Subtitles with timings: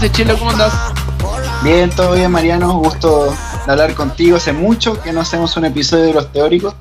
[0.00, 0.38] ¿Qué haces, Chelo?
[0.38, 0.72] ¿Cómo andás?
[1.64, 2.74] Bien, todo bien, Mariano.
[2.78, 3.30] Gusto
[3.66, 4.36] de hablar contigo.
[4.36, 6.74] Hace mucho que no hacemos un episodio de los teóricos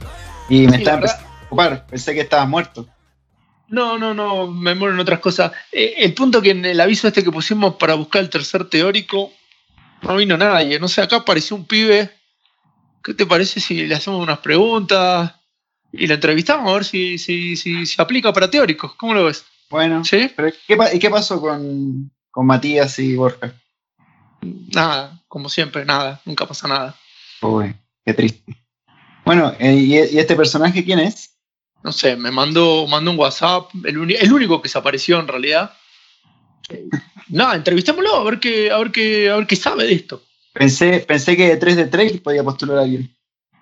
[0.49, 1.88] y me Sí, estaba empezando a preocupar.
[1.88, 2.88] Pensé que estabas muerto.
[3.70, 5.52] No, no, no, me muero en otras cosas.
[5.72, 9.31] Eh, el punto que en el aviso este que pusimos para buscar el tercer teórico,
[10.03, 10.80] no vino nadie.
[10.80, 12.11] No sé, acá apareció un pibe.
[13.03, 15.34] ¿Qué te parece si le hacemos unas preguntas
[15.91, 18.94] y la entrevistamos a ver si, si, si, si aplica para teóricos?
[18.95, 19.44] ¿Cómo lo ves?
[19.70, 20.31] Bueno, ¿Sí?
[20.36, 23.52] pero ¿qué, pa- ¿y qué pasó con, con Matías y Borja?
[24.43, 26.95] Nada, como siempre, nada, nunca pasa nada.
[27.41, 28.55] Uy, qué triste.
[29.25, 31.31] Bueno, eh, ¿y, y este personaje quién es?
[31.83, 35.73] No sé, me mandó, mandó un WhatsApp, el, el único que se apareció en realidad.
[36.69, 36.88] Eh,
[37.29, 40.22] Nada, entrevistémoslo a ver qué, a ver qué, a ver qué sabe de esto.
[40.53, 43.11] Pensé, pensé que de 3 de 3 podía postular a alguien.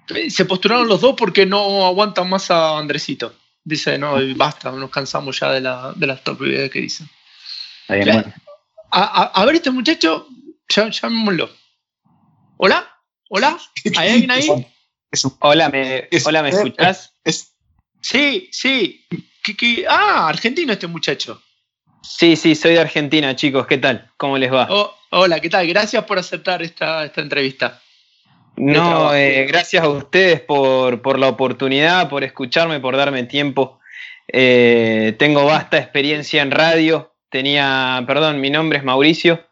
[0.09, 3.33] Eh, Se postularon los dos porque no aguantan más a Andresito.
[3.63, 7.09] Dice, no, basta, nos cansamos ya de, la, de las que dicen.
[7.83, 8.44] Está bien, bueno.
[8.91, 10.28] A, a- a ver, este muchacho,
[10.69, 11.50] llamémoslo.
[12.58, 12.88] ¿Hola?
[13.30, 13.58] ¿Hola?
[13.97, 14.50] ¿Hay alguien ahí?
[15.11, 17.13] Es un- Hola, ¿me, Es- hola, ¿me escuchás?
[17.23, 17.52] es-
[18.02, 19.06] Sí, sí.
[19.44, 19.86] ¿Qué- qué?
[19.89, 21.41] Ah, argentino este muchacho.
[22.03, 23.66] Sí, sí, soy de Argentina, chicos.
[23.66, 24.11] ¿Qué tal?
[24.17, 24.67] ¿Cómo les va?
[24.69, 25.66] Oh, hola, ¿qué tal?
[25.67, 27.81] Gracias por aceptar esta, esta entrevista.
[28.58, 33.80] no, eh, gracias a ustedes por, por la oportunidad, por escucharme, por darme tiempo.
[34.28, 37.14] Eh, tengo vasta experiencia en radio.
[37.36, 39.44] Tenía, perdón, mi nombre es Mauricio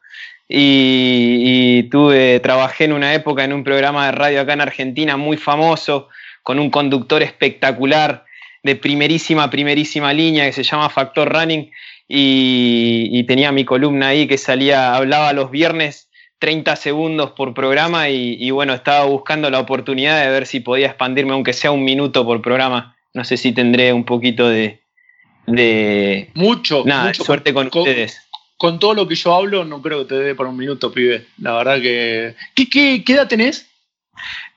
[0.47, 5.35] y, tuve, trabajé en una época en un programa de radio acá en Argentina muy
[5.35, 6.07] famoso,
[6.43, 8.23] con un conductor espectacular
[8.63, 11.71] de primerísima, primerísima línea que se llama Factor Running
[12.07, 16.07] y, y tenía mi columna ahí que salía, hablaba los viernes
[16.39, 20.87] 30 segundos por programa y, y bueno, estaba buscando la oportunidad de ver si podía
[20.87, 22.95] expandirme, aunque sea un minuto por programa.
[23.13, 24.82] No sé si tendré un poquito de,
[25.47, 27.23] de Mucho, nada, mucho.
[27.23, 28.19] suerte con, con- ustedes.
[28.57, 31.25] Con todo lo que yo hablo, no creo que te dé para un minuto, pibe.
[31.39, 32.35] La verdad que.
[32.55, 33.67] ¿Qué, qué, qué edad tenés?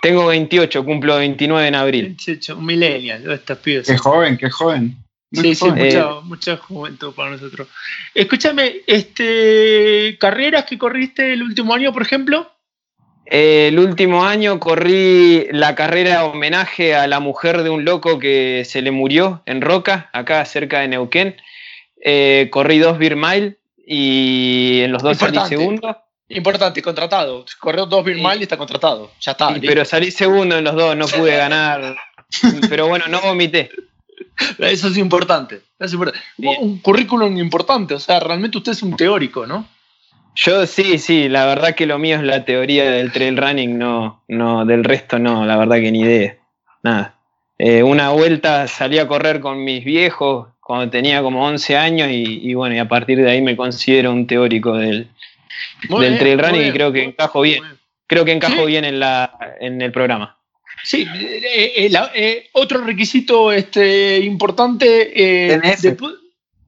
[0.00, 2.16] Tengo 28, cumplo 29 en abril.
[2.56, 3.86] Un millennial, estos pibes.
[3.86, 4.96] Qué joven, qué joven.
[5.32, 5.78] Muy Sí, sí, joven.
[5.78, 7.66] Eh, mucha, mucha juventud para nosotros.
[8.14, 12.52] Escúchame, este, carreras que corriste el último año, por ejemplo.
[13.26, 18.64] Eh, el último año corrí la carrera homenaje a la mujer de un loco que
[18.64, 21.36] se le murió en Roca, acá cerca de Neuquén.
[22.00, 26.02] Eh, corrí dos Beer Mile y en los dos salí segundo.
[26.28, 27.44] Importante, contratado.
[27.60, 28.14] Corrió dos Sí.
[28.14, 29.12] Mile y está contratado.
[29.20, 29.54] Ya está.
[29.54, 31.96] Sí, pero salí segundo en los dos, no pude ganar.
[32.68, 33.70] Pero bueno, no vomité.
[34.58, 35.62] Eso es importante.
[35.78, 36.20] eso es importante.
[36.36, 37.94] Un currículum importante.
[37.94, 39.68] O sea, realmente usted es un teórico, ¿no?
[40.36, 44.22] Yo sí, sí, la verdad que lo mío es la teoría del trail running, no,
[44.28, 46.36] no, del resto no, la verdad que ni idea.
[46.82, 47.14] Nada.
[47.58, 52.50] Eh, una vuelta salí a correr con mis viejos cuando tenía como 11 años y,
[52.50, 55.08] y bueno, y a partir de ahí me considero un teórico del,
[55.88, 57.62] Muy del bien, trail running y creo que muy- encajo bien.
[58.06, 58.66] Creo que encajo Sí.
[58.66, 60.36] bien en, la, en el programa.
[60.84, 65.54] Sí, eh, eh, la- eh, otro requisito este, importante.
[65.54, 66.14] eh, despu-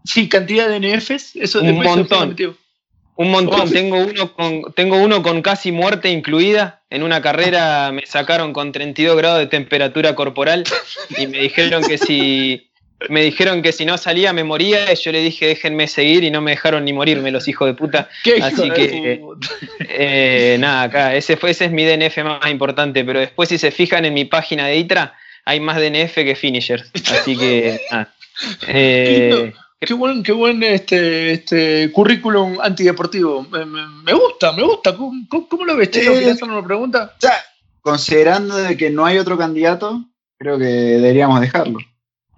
[0.05, 1.37] sí, cantidad de NFs.
[1.37, 2.35] Eso Un montón.
[3.19, 6.83] Un montón, tengo uno, con, tengo uno con casi muerte incluida.
[6.89, 10.63] En una carrera me sacaron con 32 grados de temperatura corporal
[11.19, 12.71] y me dijeron que si
[13.09, 16.31] me dijeron que si no salía me moría y yo le dije déjenme seguir y
[16.31, 18.09] no me dejaron ni morirme los hijos de puta.
[18.23, 19.21] ¿Qué Así que-?
[19.81, 23.73] Eh, nada, acá, ese, fue, ese es mi DNF más importante, pero después si se
[23.73, 25.15] fijan en mi página de ITRA
[25.45, 26.89] hay más DNF que finishers.
[27.11, 28.15] Así que nada.
[28.69, 33.43] Eh, Qué buen, qué buen este, este currículum antideportivo.
[33.45, 34.97] Me, me- me gusta, me gusta.
[34.97, 36.13] ¿Cómo, cómo- cómo lo ves, Chelo?
[36.13, 37.13] Eh, ¿Querés hacer una pregunta?
[37.17, 37.35] O sea,
[37.81, 40.05] considerando de que no hay otro candidato,
[40.37, 41.79] creo que deberíamos dejarlo.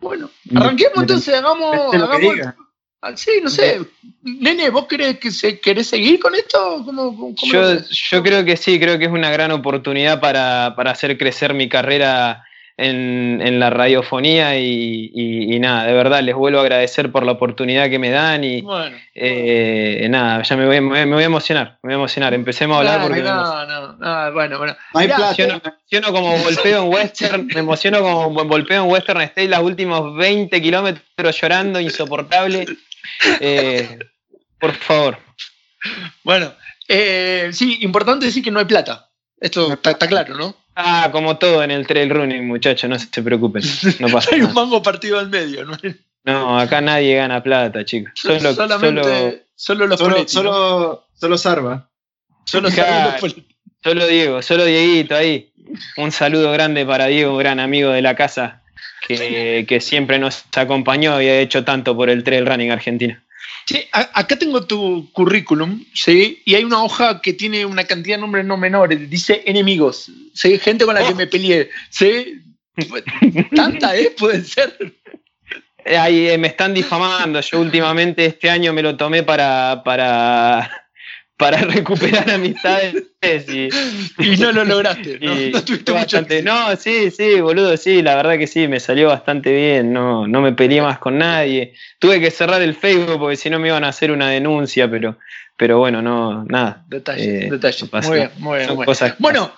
[0.00, 1.91] Bueno, arranquemos entonces, hagamos.
[1.91, 2.56] que hagamos- diga.
[3.03, 3.81] Ah, sí, no sé.
[4.23, 6.82] Nene, ¿vos querés, que se, querés seguir con esto?
[6.85, 7.62] ¿Cómo, cómo- Yo,
[8.11, 11.70] yo creo que sí, creo que es una gran oportunidad para, para hacer crecer mi
[11.70, 12.44] carrera
[12.81, 17.25] en, en la radiofonía y, y- y nada, de verdad les vuelvo a agradecer por
[17.25, 18.97] la oportunidad que me dan y Bueno.
[19.15, 22.77] eh, nada, ya me voy, me voy- me a emocionar, me voy a emocionar, empecemos
[22.77, 24.77] a hablar porque me no, no, no, bueno, bueno.
[24.94, 25.25] No plata.
[25.27, 29.61] emociono, me emociono como golpeo en western, me emociono como golpeo en western state los
[29.61, 32.67] últimos 20 kilómetros llorando, insoportable.
[33.41, 33.99] Eh,
[34.59, 35.19] por favor.
[36.25, 36.53] Bueno,
[36.88, 39.09] eh, sí, importante decir que no hay plata.
[39.41, 40.55] Esto está, está claro, ¿no?
[40.75, 43.62] Ah, como todo en el trail running, muchachos, no se preocupen.
[43.99, 45.76] No pasa hay un mango partido al medio, ¿no?
[46.25, 48.12] No, acá nadie gana plata, chicos.
[48.14, 51.88] Solo, Solamente, solo, solo los Solo, solo, solo Sarva.
[52.44, 52.69] Solo
[53.82, 55.52] solo Diego, solo Dieguito ahí.
[55.96, 58.62] Un saludo grande para Diego, un gran amigo de la casa,
[59.06, 63.17] que, que siempre nos acompañó y ha hecho tanto por el trail running argentino.
[63.70, 66.43] Sí, acá tengo tu currículum, ¿sí?
[66.44, 70.58] Y hay una hoja que tiene una cantidad de nombres no menores, dice enemigos, ¿sí?
[70.58, 71.14] Gente con la que oh.
[71.14, 72.43] me peleé, ¿sí?
[73.55, 74.12] Tanta, ¿eh?
[74.19, 74.76] Puede ser.
[75.87, 77.40] Ahí eh, me están difamando.
[77.43, 80.80] Yo últimamente este año me lo tomé para, para
[81.41, 83.69] para recuperar amistades y,
[84.19, 85.19] y no lo lograste.
[85.19, 89.93] No, no, no, sí, sí, boludo, sí, la verdad que sí, me salió bastante bien,
[89.93, 91.73] no, no me peleé más con nadie.
[91.99, 95.17] Tuve que cerrar el Facebook porque si no me iban a hacer una denuncia, pero,
[95.57, 96.85] pero bueno, no, nada.
[96.87, 97.91] Detalles, eh, detalles.
[97.91, 99.15] Muy bien, muy bien.
[99.19, 99.51] bueno,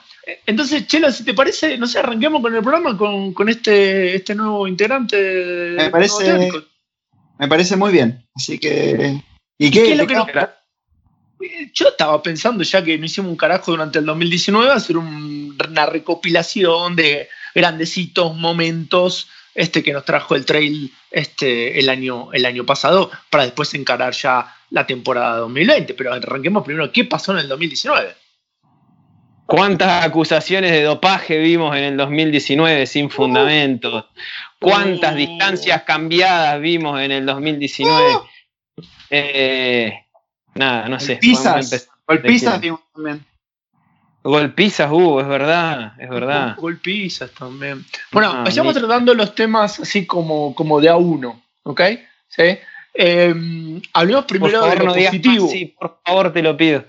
[0.46, 4.36] entonces, Chela, si te parece, no sé, arranquemos con el programa con, con este, este
[4.36, 5.74] nuevo integrante.
[5.76, 6.48] Me parece,
[7.38, 8.24] me parece muy bien.
[8.36, 9.20] Así que.
[9.58, 10.26] ¿Y qué, ¿Qué es lo que nos,
[11.72, 16.96] yo estaba pensando, ya que no hicimos un carajo durante el 2019, hacer una recopilación
[16.96, 23.10] de grandecitos momentos este, que nos trajo el trail este, el, año, el año pasado,
[23.30, 25.94] para después encarar ya la temporada 2020.
[25.94, 28.14] Pero arranquemos primero, ¿qué pasó en el 2019?
[29.44, 34.06] ¿Cuántas acusaciones de dopaje vimos en el 2019 sin fundamentos?
[34.58, 35.16] ¿Cuántas uh.
[35.16, 38.18] distancias cambiadas vimos en el 2019?
[39.10, 39.92] Eh,
[40.54, 41.14] Nada, no sé.
[41.14, 41.88] Golpizas.
[42.06, 42.60] Golpizas
[42.92, 43.24] también.
[44.24, 46.56] Golpizas, uh, es verdad, es verdad.
[46.56, 47.84] Golpizas también.
[48.12, 51.80] Bueno, ah, vayamos tratando los temas así como, como de a uno, ¿ok?
[52.28, 52.58] ¿Sí?
[52.94, 55.48] Eh, hablemos primero de lo positivo.
[55.48, 56.84] sí, por favor, te lo pido.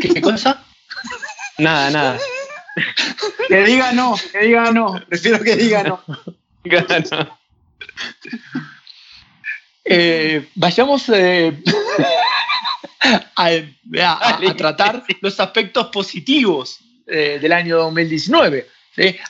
[0.00, 0.62] ¿Qué, cosa?
[1.58, 2.18] nada, nada.
[3.48, 5.00] que diga no, que diga no.
[5.08, 6.02] Prefiero que diga no.
[9.86, 11.62] Eh, vayamos eh,
[13.36, 18.66] a, tratar los aspectos positivos eh, del año 2019,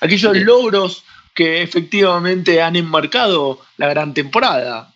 [0.00, 1.05] aquellos logros
[1.35, 4.94] que efectivamente han enmarcado la gran temporada.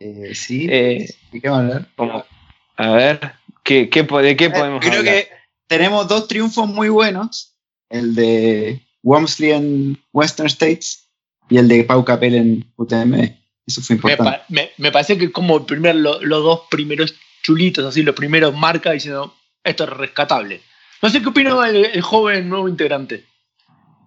[0.00, 2.26] Eh, sí, eh, ¿de qué vamos a hablar?
[2.76, 3.32] A ver,
[3.62, 5.28] ¿qué, qué, ¿de qué podemos Creo que
[5.66, 7.54] tenemos dos triunfos muy buenos,
[7.88, 11.08] el de Wamsley en Western States
[11.48, 13.36] y el de Pau Capel en UTM.
[13.66, 14.72] Eso fue importante.
[14.78, 19.34] Me, parece que como el primer, los dos primeros chulitos, así, los primeros marca diciendo,
[19.64, 20.60] esto es rescatable.
[21.02, 23.24] No sé qué opina el, joven nuevo integrante.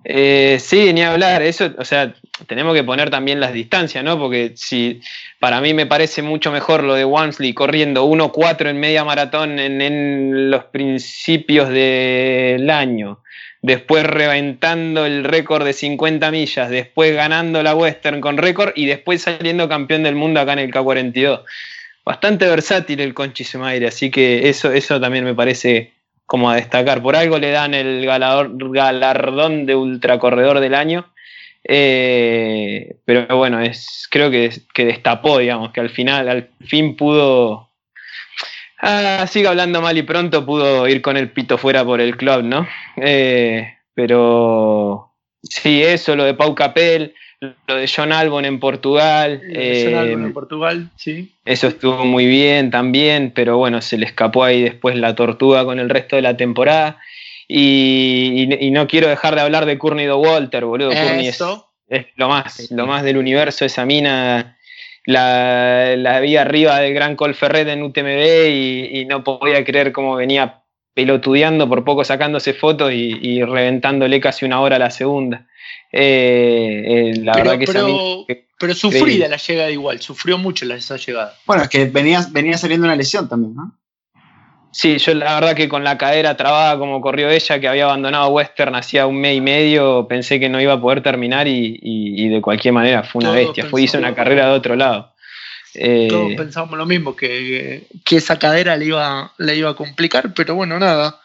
[0.05, 2.15] Eh, sí, ni hablar, eso, o sea,
[2.47, 4.17] tenemos que poner también las distancias, ¿no?
[4.17, 5.01] Porque si
[5.39, 9.81] para mí me parece mucho mejor lo de Wansley corriendo 1-4 en media maratón en,
[9.81, 13.21] en los principios del año,
[13.61, 19.21] después reventando el récord de 50 millas, después ganando la Western con récord y después
[19.21, 21.43] saliendo campeón del mundo acá en el K42.
[22.05, 25.93] Bastante versátil el Conchi Semaire, así que eso, eso también me parece
[26.25, 27.01] como a destacar.
[27.01, 31.11] Por algo le dan el galardón de ultracorredor del año.
[31.63, 37.68] Eh, pero bueno, es, creo que, que destapó, digamos, que al final, al fin pudo
[38.81, 42.43] Ah, sigue hablando mal y pronto pudo ir con el pito fuera por el club,
[42.43, 42.67] ¿no?
[42.95, 45.11] Eh, pero
[45.43, 49.41] sí, eso, lo de Pau Capel, lo de John Albon en Portugal.
[49.43, 51.33] John Albon en eh, Portugal, sí.
[51.43, 55.79] Eso estuvo muy bien también, pero bueno, se le escapó ahí después la tortuga con
[55.79, 56.99] el resto de la temporada.
[57.49, 60.91] Y, no quiero dejar de hablar de Courtney Walter, boludo.
[60.91, 61.43] Courtney es,
[61.89, 64.55] es, lo más, lo más del universo, esa mina
[65.05, 70.63] la, la vi arriba del Gran Colferret en UTMB y, no podía creer cómo venía
[70.93, 75.47] pelotudeando, por poco sacándose fotos y, reventándole casi una hora a la segunda.
[75.91, 78.25] Eh, eh, la pero, verdad que pero,
[78.59, 81.35] pero sufrida la llegada igual, sufrió mucho la, esa llegada.
[81.45, 83.78] Bueno, es que venía, venía saliendo una lesión también, ¿no?
[84.71, 88.29] Sí, yo la verdad que con la cadera trabada como corrió ella, que había abandonado
[88.29, 92.41] Western hacía un mes y medio, pensé que no iba a poder terminar y, de
[92.41, 95.13] cualquier manera fue una bestia, fue, hizo una carrera de otro lado.
[95.73, 100.55] Eh, Todos pensábamos lo mismo, que, esa cadera le iba, le iba a complicar, pero
[100.55, 101.19] bueno, nada.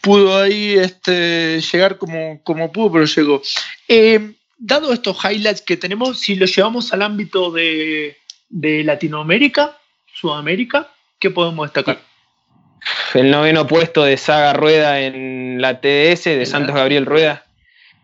[0.00, 3.42] Pudo ahí este, llegar como, como pudo, pero llegó.
[3.88, 8.16] Eh, dado estos highlights que tenemos, si los llevamos al ámbito de,
[8.48, 9.76] de Latinoamérica,
[10.14, 11.98] Sudamérica, ¿qué podemos destacar?
[13.14, 17.44] El noveno puesto de Saga Rueda en la TDS, de Santos Gabriel Rueda,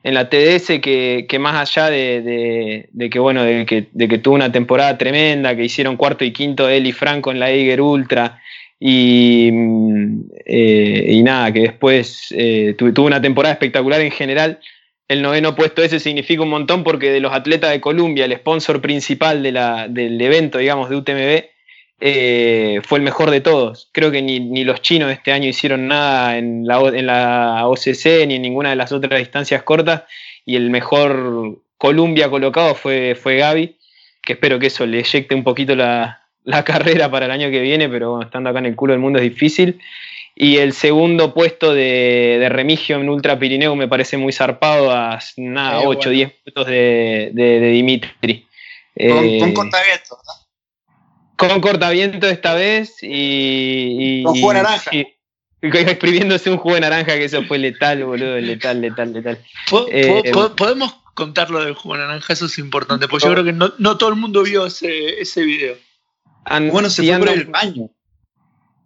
[0.03, 4.51] en la TDS, que, más allá de, que bueno, de que, de que, tuvo una
[4.51, 8.41] temporada tremenda, que hicieron cuarto y quinto él y Franco en la Eiger Ultra,
[8.85, 14.59] y, mm, eh, nada, que después eh, tuvo una temporada espectacular en general.
[15.07, 18.81] El noveno puesto ese significa un montón porque de los atletas de Colombia, el sponsor
[18.81, 21.51] principal de la, del evento, digamos, de UTMB,
[22.04, 23.88] eh, fue el mejor de todos.
[23.92, 28.35] Creo que ni, los chinos este año hicieron nada en la, en la OCC ni
[28.35, 30.02] en ninguna de las otras distancias cortas
[30.44, 33.76] y el mejor Columbia colocado fue, fue Gaby,
[34.21, 37.61] que espero que eso le eyecte un poquito la, la carrera para el año que
[37.61, 39.80] viene, pero bueno, estando acá en el culo del mundo es difícil.
[40.35, 45.21] Y el segundo puesto de, de Remigio en Ultra Pirineo me parece muy zarpado a
[45.37, 48.44] nada, 8 o 10 puntos de, de, de Dimitri.
[48.97, 49.71] Con,
[50.25, 50.41] Eh.
[51.37, 54.21] Con cortaviento esta vez y.
[54.21, 54.91] y- Con jugo de y- naranja.
[54.91, 55.07] sí,
[55.62, 59.39] exprimiéndose un jugo de naranja que eso fue letal, boludo, letal, letal, letal.
[59.71, 63.27] Po- Eh, po- po- podemos contar lo del jugo de naranja, eso es importante, porque
[63.27, 65.77] yo creo que no, no todo el mundo vio ese, ese video.
[66.45, 67.91] And- Bueno, se y fue por el baño.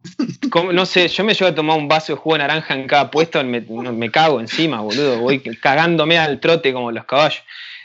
[0.50, 2.86] como- no sé, yo me llevo a tomar un vaso de jugo de naranja en
[2.86, 5.18] cada puesto, me, me cago encima, boludo.
[5.20, 7.42] Voy cagándome al trote como los caballos.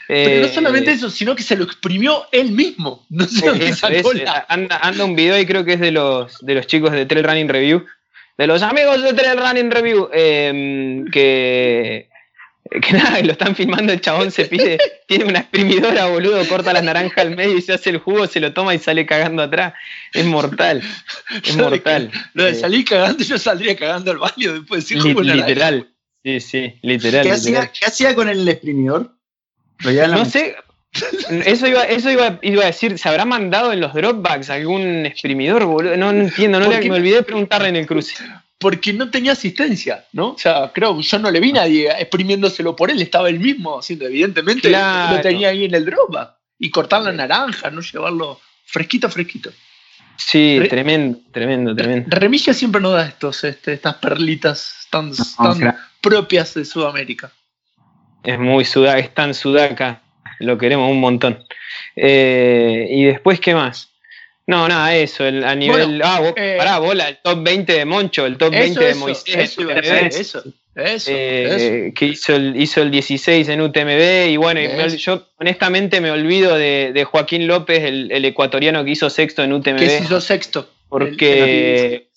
[0.08, 3.06] Pero no Eh, solamente eso, sino que se lo exprimió él mismo.
[3.10, 6.38] No sé dónde sacó la- anda, anda un video y creo que es de los,
[6.44, 7.84] de los chicos de Trail Running Review,
[8.38, 12.08] de los amigos de Trail Running Review, eh, que,
[12.80, 16.82] que nada, lo están filmando, el chabón se pide, tiene una exprimidora, boludo, corta las
[16.82, 19.74] naranjas al medio y se hace el jugo, se lo toma y sale cagando atrás.
[20.14, 20.82] Es mortal,
[21.44, 22.10] es Lo de- mortal.
[22.34, 25.46] Lo de Eh, salir cagando, yo saldría cagando al baño después de decir naranja.
[25.46, 25.88] literal.
[26.24, 27.22] Sí, sí, literal.
[27.24, 27.62] ¿Qué literal.
[27.64, 29.00] hacía, ¿Qué hacía con el exprimidor?
[29.00, 29.71] Lo llevaba en la
[30.08, 30.56] No sé,
[31.46, 35.64] eso iba, eso iba, iba a decir, ¿se habrá mandado en los dropbacks algún exprimidor,
[35.64, 35.96] boludo?
[35.96, 38.14] No, no entiendo, no ¿Por le- me olvidé de preguntarle en el cruce.
[38.58, 40.28] Porque no tenía asistencia, ¿no?
[40.32, 43.40] O sea, creo que yo no le vi a nadie exprimiéndoselo por él, estaba él
[43.40, 45.16] mismo haciendo, evidentemente, Claro.
[45.16, 46.34] lo tenía ahí en el dropback.
[46.58, 49.50] Y cortar la naranja, no llevarlo fresquito, fresquito.
[50.16, 52.06] Sí, Re- tremendo, tremendo, tremendo.
[52.16, 57.32] Remigio siempre nos da estos, este, estas perlitas tan, No, tan propias de Sudamérica.
[58.24, 60.00] Es muy sudaca, es tan sudaca,
[60.38, 61.44] lo queremos un montón.
[61.96, 63.88] Eh, y después, ¿qué más?
[64.46, 65.86] No, nada, eso, el, a nivel.
[65.86, 68.94] Bueno, ah, vos, eh, pará, bola, el top 20 de Moncho, el top 20 de
[68.96, 69.56] Moisés.
[70.76, 71.94] eso, eh, eso.
[71.94, 74.30] que hizo el, hizo el 16 en UTMB.
[74.30, 78.84] Y bueno, y me yo honestamente me olvido de, de Joaquín López, el, el ecuatoriano
[78.84, 79.78] que hizo sexto en UTMB.
[79.78, 80.68] Que se hizo sexto.
[80.88, 82.08] porque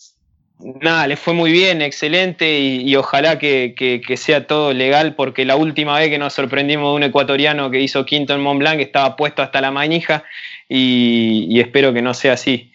[0.59, 5.15] nada, le fue muy bien, excelente y, y ojalá que, que- que sea todo legal
[5.15, 8.59] porque la última vez que nos sorprendimos de un ecuatoriano que hizo quinto en Mont
[8.59, 10.24] Blanc estaba puesto hasta la manija
[10.69, 12.71] y, y espero que no sea así.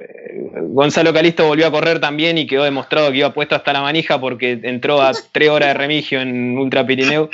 [0.00, 3.82] Eh, Gonzalo Calisto volvió a correr también y quedó demostrado que iba puesto hasta la
[3.82, 7.28] manija porque entró a tres horas de remigio en Ultra Pirineo,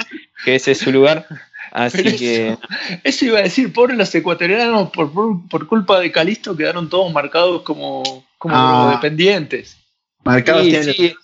[0.45, 1.27] que ese es su lugar.
[1.73, 2.59] Así Pero que eso,
[3.03, 7.13] eso iba a decir, pobres los ecuatorianos, por, por, por culpa de Calisto quedaron todos
[7.13, 8.91] marcados como, como Ah.
[8.93, 9.77] dependientes.
[10.25, 11.15] Marcados Sí, tiene sí.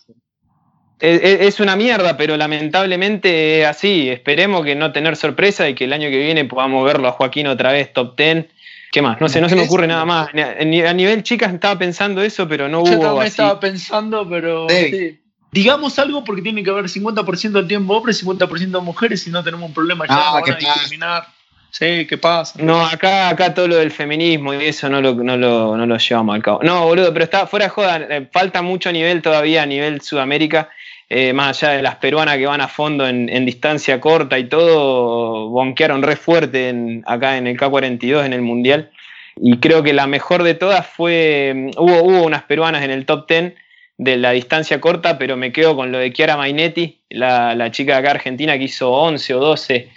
[1.01, 4.11] Es, una mierda, pero lamentablemente es así.
[4.11, 7.47] Esperemos que no tener sorpresa y que el año que viene podamos verlo a Joaquín
[7.47, 8.47] otra vez top 10.
[8.93, 9.19] ¿Qué más?
[9.21, 10.29] No sé, no se me ocurre nada más.
[10.29, 13.31] A ni- a nivel chicas estaba pensando eso, pero no Yo hubo también así.
[13.31, 15.19] estaba pensando, pero sí.
[15.53, 19.69] digamos algo porque tiene que haber 50% del tiempo hombres, 50% mujeres y no tenemos
[19.69, 21.25] un problema ya, Ah, discriminar.
[21.73, 22.59] Sí, ¿qué pasa?
[22.63, 25.97] No, acá, acá todo lo del feminismo y eso no lo, no lo, no lo
[25.99, 26.61] llevamos al cabo.
[26.63, 27.99] No, boludo, pero está fuera de joda.
[28.11, 30.69] eh, falta mucho nivel todavía a nivel Sudamérica.
[31.09, 34.45] eh, más allá de las peruanas que van a fondo en, en distancia corta y
[34.49, 38.91] todo, bonquearon re fuerte en- acá en el K42 en el Mundial.
[39.37, 41.53] Y creo que la mejor de todas fue.
[41.55, 43.55] mm, Hubo, hubo unas peruanas en el top 10
[43.99, 47.93] de la distancia corta, pero me quedo con lo de Chiara Mainetti, la, la chica
[47.95, 49.91] de acá argentina que hizo 11 o 12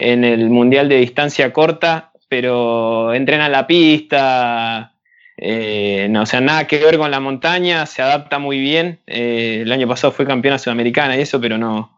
[0.00, 4.94] en el Mundial de Distancia Corta, pero entrena la pista,
[5.36, 8.98] eh, no, o sea, nada que ver con la montaña, se adapta muy bien.
[9.06, 11.90] eh, el año pasado fue campeona sudamericana y eso, pero no,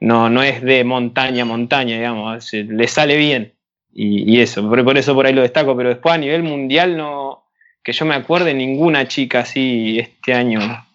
[0.00, 3.52] no, no es de montaña a montaña, digamos, le sale bien.
[3.92, 6.96] Y, y eso, por, por eso por ahí lo destaco, pero después a nivel mundial
[6.96, 7.44] no,
[7.82, 10.85] que yo me acuerde, ninguna chica así este año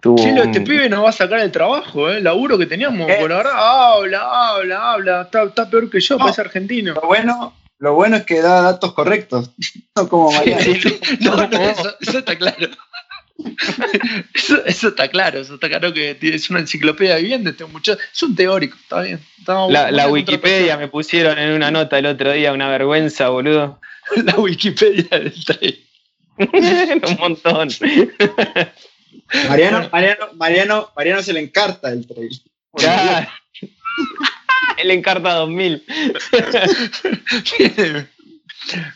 [0.00, 0.16] tuvo...
[0.18, 2.18] Chilo, un- este pibe nos va a sacar el trabajo, ¿eh?
[2.18, 3.08] El laburo que teníamos.
[3.08, 3.16] Eh.
[3.20, 5.22] Por ahora, habla, habla, habla.
[5.22, 6.24] Está, está peor que yo, No.
[6.24, 6.94] parece argentino.
[6.94, 9.50] Lo bueno, lo bueno es que da datos correctos,
[9.96, 10.62] no como Mariano.
[10.62, 11.00] Sí, sí.
[11.20, 12.68] No, no, eso, eso está claro.
[14.34, 18.00] Eso, eso está claro, eso está claro que es una enciclopedia viviente este muchacho.
[18.12, 19.20] Es un teórico, está bien.
[19.68, 23.80] La, Wikipedia me pusieron en una nota el otro día, una vergüenza, boludo.
[24.24, 25.76] La Wikipedia del tren.
[27.08, 27.68] Un montón.
[29.48, 32.40] Mariano, Mariano, Mariano, Mariano se le encarta el trail.
[32.78, 33.28] Ya.
[34.76, 35.84] El Encarta 2000.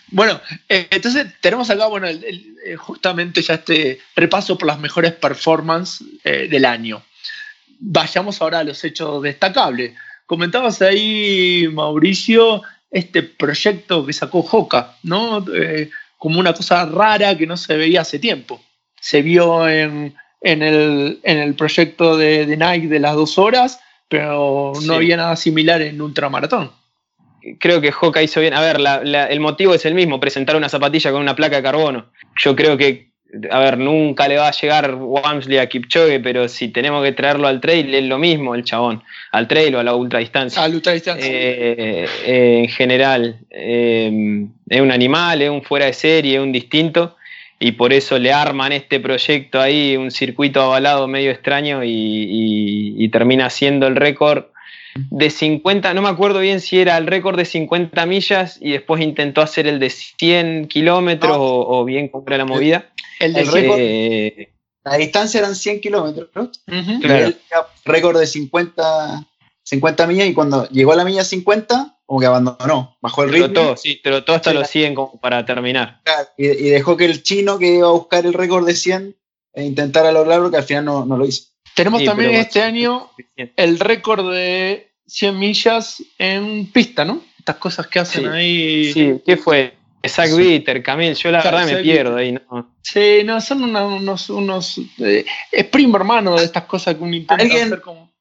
[0.09, 0.39] Bueno,
[0.69, 5.13] eh, entonces tenemos acá, bueno, el- el- eh, justamente ya este repaso por las mejores
[5.13, 7.03] performances eh, del año.
[7.79, 9.95] Vayamos ahora a los hechos destacables.
[10.27, 15.43] Comentabas ahí, Mauricio, este proyecto que sacó Joca, ¿no?
[15.55, 15.89] Eh,
[16.19, 18.63] como una cosa rara que no se veía hace tiempo.
[19.03, 23.81] Se vio en, en el, en el proyecto de, de Nike de las dos horas,
[24.09, 24.91] pero no Sí.
[24.95, 26.71] había nada similar en ultramaratón.
[27.59, 28.55] creo que Hoka hizo bien.
[28.55, 28.77] A ver,
[29.31, 32.07] el motivo es el mismo, presentar una zapatilla con una placa de carbono.
[32.39, 33.11] Yo creo que,
[33.51, 37.49] a ver, nunca le va a llegar Wamsley a Kipchoge, pero si tenemos que traerlo
[37.49, 39.03] al trail, es lo mismo el chabón.
[39.33, 40.63] Al trail o a la ultradistancia.
[40.63, 41.27] A la ultradistancia.
[41.29, 46.53] Eh, eh, en general, eh, es un animal, es un fuera de serie, es un
[46.53, 47.17] distinto.
[47.65, 53.51] Y por eso le arman este proyecto ahí, un circuito avalado medio extraño y termina
[53.51, 54.47] siendo el récord
[54.95, 59.03] de 50, no me acuerdo bien si era el récord de 50 millas y después
[59.03, 62.87] intentó hacer el de 100 kilómetros o, bien cómo era la movida.
[63.19, 63.79] El, de récord.
[63.79, 64.53] Eh,
[64.85, 66.51] la distancia eran 100 kilómetros, ¿no?
[66.67, 67.37] el
[67.85, 69.27] récord de 50,
[69.65, 73.49] 50 millas y cuando llegó a la milla 50, como que abandonó, bajó el ritmo.
[73.49, 76.03] Trotó, sí, trotó hasta los 100 como para terminar.
[76.37, 79.17] Y, dejó que el chino que iba a buscar el récord de 100
[79.55, 81.45] e intentara lograrlo, que al final no, no lo hizo.
[81.75, 83.11] Tenemos también este año
[83.57, 87.23] el récord de 100 millas en pista, ¿no?
[87.39, 88.93] Estas cosas que hacen ahí.
[88.93, 89.75] Sí, ¿qué fue?
[90.09, 92.75] Zach Bitter, Camil, yo la verdad me pierdo ahí, ¿no?
[92.83, 94.31] Sí, no, son unos.
[94.31, 98.12] unos eh, es primo hermano de estas cosas que uno intenta hacer como.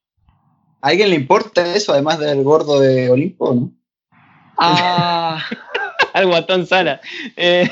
[0.82, 3.72] ¿A alguien le importa eso, además del gordo de Olimpo, no?
[4.58, 5.44] Ah.
[6.14, 7.00] Al guatón Sala.
[7.36, 7.70] Eh.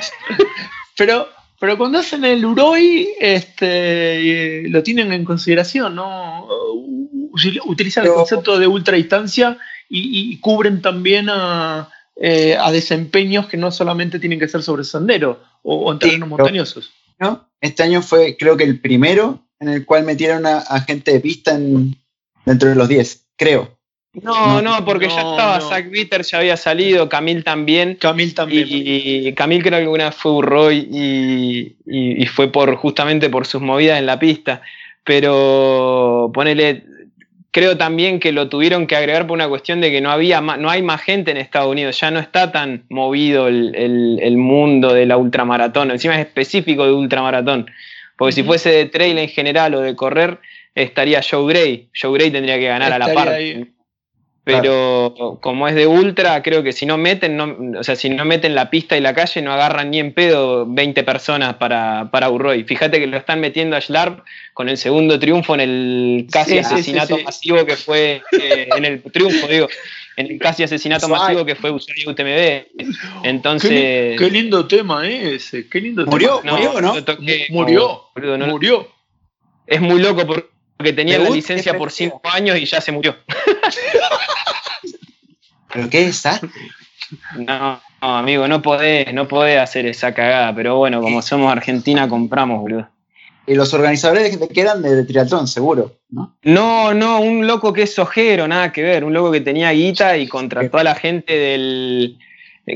[0.97, 1.27] Pero
[1.59, 6.47] pero cuando hacen el Uroi, este, lo tienen en consideración, ¿no?
[7.65, 9.57] Utilizan el concepto de ultradistancia
[9.89, 11.27] y, y cubren también
[12.15, 16.91] eh, a, desempeños que no solamente tienen que ser sobre sendero o, en terrenos montañosos.
[17.19, 17.49] ¿no?
[17.59, 21.55] Este año fue, creo que el primero en el cual metieron a, gente de pista
[21.55, 21.97] en,
[22.49, 23.77] dentro de los 10, creo.
[24.13, 27.95] No, no, porque ya estaba Zach Bitter, ya había salido, Camil también.
[27.95, 28.65] Camil también.
[28.67, 33.61] Y, Camil creo que alguna vez fue Urroy y, y, fue por justamente por sus
[33.61, 34.63] movidas en la pista.
[35.03, 36.85] Pero ponele,
[37.51, 40.71] creo también que lo tuvieron que agregar por una cuestión de que no había no
[40.71, 45.05] hay más gente en Estados Unidos, ya no está tan movido el, el, mundo de
[45.05, 47.69] la ultramaratón, encima es específico de ultramaratón.
[48.17, 50.39] Porque si fuese de trail en general o de correr,
[50.83, 51.89] estaría Joe Gray.
[51.99, 53.37] Joe Gray tendría que ganar a la par.
[54.43, 58.25] Pero como es de ultra, creo que si no meten, no, o sea, si no
[58.25, 62.29] meten la pista y la calle, no agarran ni en pedo 20 personas para, para
[62.29, 62.63] Urroy.
[62.63, 64.21] Fíjate que lo están metiendo a Schlarp
[64.53, 69.47] con el segundo triunfo en el casi asesinato masivo que fue, eh, en el triunfo,
[69.47, 69.67] digo,
[70.15, 72.87] en el casi asesinato masivo que fue Usari UTMB.
[73.23, 74.17] Entonces.
[74.17, 76.53] Qué, lindo tema ese, qué lindo murió, tema.
[76.53, 76.95] Murió, ¿no?
[77.49, 78.03] murió,
[78.47, 78.87] murió.
[79.67, 83.15] Es muy loco porque tenía la licencia por 5 años y ya se murió.
[85.73, 86.39] ¿Pero qué está?
[87.37, 92.61] No, amigo, no podés, no podés hacer esa cagada, pero bueno, como somos Argentina, compramos,
[92.61, 92.87] boludo.
[93.45, 96.37] Y los organizadores qué eran de, triatlón, seguro, ¿no?
[96.43, 100.17] No, no, un loco que es ojero, nada que ver, un loco que tenía guita
[100.17, 102.19] y contrató a la gente del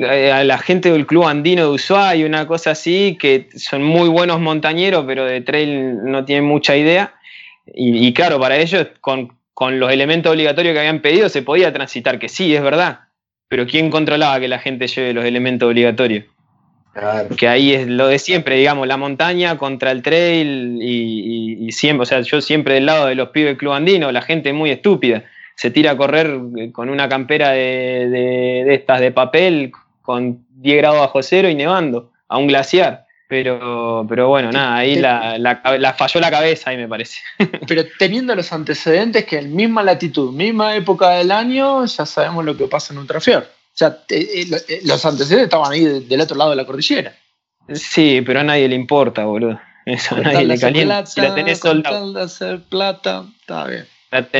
[0.01, 4.39] a la gente del club andino de Ushuaia, una cosa así, que son muy buenos
[4.39, 7.13] montañeros, pero de trail no tienen mucha idea.
[7.65, 11.71] Y, y claro, para ellos, con con los elementos obligatorios que habían pedido se podía
[11.71, 13.01] transitar, que sí, es verdad.
[13.47, 16.25] Pero ¿quién controlaba que la gente lleve los elementos obligatorios?
[17.37, 22.05] Que ahí es lo de siempre, digamos, la montaña contra el trail y, siempre, o
[22.05, 25.23] sea, yo siempre del lado de los pibes del club andino, la gente muy estúpida.
[25.55, 26.39] Se tira a correr
[26.71, 28.09] con una campera de,
[28.65, 29.71] de estas de papel
[30.01, 33.05] con 10 grados bajo cero y nevando a un glaciar.
[33.33, 37.19] Pero, pero bueno, nada, ahí la, la, falló la cabeza, ahí me parece.
[37.67, 42.55] Pero teniendo los antecedentes que en misma latitud, misma época del año, ya sabemos lo
[42.55, 43.41] que pasa en Ultrafior.
[43.41, 47.15] O sea, eh, eh, los antecedentes estaban ahí del otro lado de la cordillera.
[47.73, 49.59] Sí, pero a nadie le importa, boludo.
[49.87, 51.03] Eso a nadie le calienta.
[51.07, 52.15] si la tenés soldado.
[52.19, 53.87] hacer plata, está bien.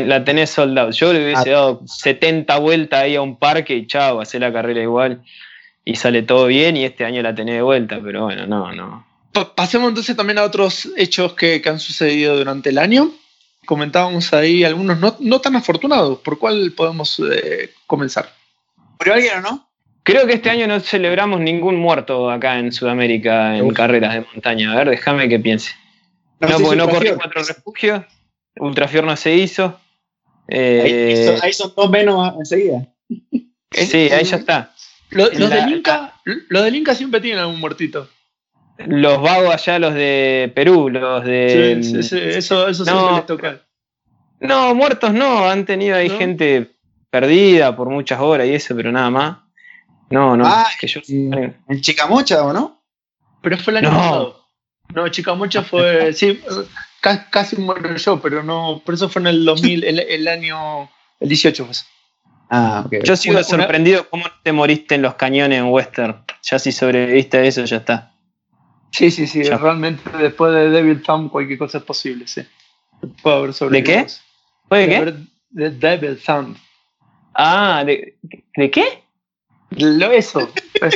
[0.08, 0.92] La, tenés soldado.
[0.92, 1.54] Yo le hubiese ah.
[1.54, 5.24] dado 70 vueltas ahí a un parque y chao, hacer la carrera igual
[5.86, 9.06] y sale todo bien y este año la tenés de vuelta, pero bueno, no, no.
[9.56, 13.12] pasemos entonces también a otros hechos que, han sucedido durante el año.
[13.66, 16.20] Comentábamos ahí algunos no, tan afortunados.
[16.20, 18.30] ¿Por cuál podemos eh, comenzar?
[18.98, 19.70] ¿Por alguien o no?
[20.04, 24.74] Creo que este año no celebramos ningún muerto acá en Sudamérica en carreras de montaña.
[24.74, 25.72] A ver, déjame que piense.
[26.40, 28.04] No, porque no corrí cuatro refugios.
[28.58, 29.80] Ultrafior no se hizo.
[30.50, 32.86] Eh, ahí, son dos menos enseguida.
[33.72, 34.73] Sí, ahí ya está.
[35.14, 38.10] Los, del Inca, los del Inca siempre tienen algún muertito.
[38.78, 41.80] Los vagos allá, los de Perú, los de.
[41.82, 43.62] Sí, sí, eso, eso no, siempre les toca.
[44.40, 46.76] No, muertos no, han tenido ahí gente
[47.10, 49.38] perdida por muchas horas y eso, pero nada más.
[50.10, 50.46] No, no.
[50.46, 51.02] Ah, que yo...
[51.08, 52.84] en Chicamocha, ¿o no?
[53.42, 54.48] Pero fue el año pasado.
[54.94, 56.14] No, Chicamocha fue.
[56.14, 56.42] sí,
[57.30, 58.82] casi muero yo, pero no.
[58.84, 60.90] Por eso fue en el 2000, el, el año.
[61.20, 61.74] El 18 fue
[62.50, 66.24] Ah, Yo sigo sorprendido cómo te moriste en los cañones en Western.
[66.44, 68.14] Ya si sobreviviste a eso, ya está.
[68.92, 69.44] Sí, sí, sí.
[69.44, 72.44] Realmente después de Devil Thumb cualquier cosa es posible, sí.
[73.22, 74.02] Puede haber sobrevivido.
[74.02, 74.14] ¿De qué?
[74.70, 75.16] ¿Puede qué?
[75.50, 76.56] De Devil Thumb.
[77.34, 78.18] Ah, ¿de,
[78.56, 79.04] ¿de qué?
[79.72, 80.48] Lo eso.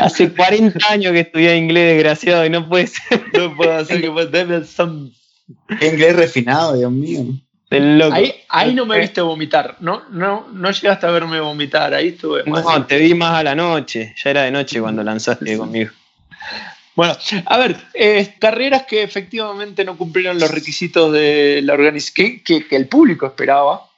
[0.00, 3.22] Hace 40 años que estudié inglés, desgraciado, y no puede ser.
[3.36, 5.12] No puedo hacer que fue Devil Thumb.
[5.80, 7.24] Inglés refinado, Dios mío.
[7.70, 12.42] Ahí, ahí no me viste vomitar, no, no, no llegaste a verme vomitar, ahí estuve.
[12.44, 15.92] No, te vi más a la noche, ya era de noche cuando lanzaste conmigo.
[16.96, 22.66] Bueno, a ver, eh, carreras que efectivamente no cumplieron los requisitos de la organización que,
[22.72, 23.88] el público esperaba.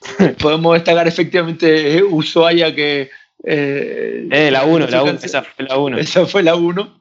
[0.40, 3.10] Podemos destacar efectivamente Ushuaia que...
[3.44, 5.98] Eh, eh la 1, la 1, esa fue la 1.
[5.98, 7.00] Esa fue la 1.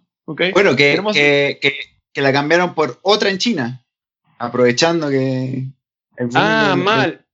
[0.54, 1.80] Bueno, que, que,
[2.14, 3.84] que la cambiaron por otra en China,
[4.38, 5.66] aprovechando que
[6.36, 7.26] ah, mal.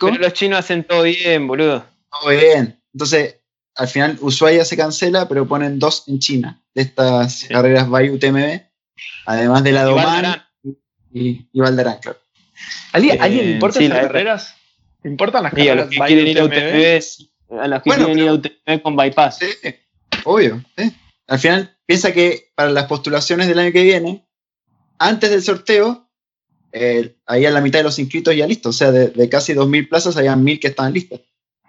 [0.00, 1.84] Pero los chinos hacen todo bien, boludo.
[2.10, 2.80] Todo bien.
[2.92, 3.36] Entonces,
[3.76, 8.60] al final Ushuaia se cancela, pero ponen dos en China de estas carreras by UTMB,
[9.26, 10.42] además de la Doman
[11.12, 12.18] y, y Valderán, claro.
[12.92, 14.54] ¿Alguien, ¿alguien le importa las carreras?
[15.04, 15.72] ¿Importan las carreras?
[15.72, 18.96] a los que quieren ir a UTMB, a los que quieren ir a UTMB con
[18.96, 19.38] bypass.
[19.38, 19.74] Sí,
[20.24, 20.64] obvio.
[21.26, 24.26] Al final, piensa que para las postulaciones del año que viene,
[24.98, 26.03] antes del sorteo,
[26.76, 28.74] eh, ahí a la mitad de los inscritos ya listos.
[28.74, 31.20] O sea, de, casi 2.000 plazas, había 1.000 que estaban listas.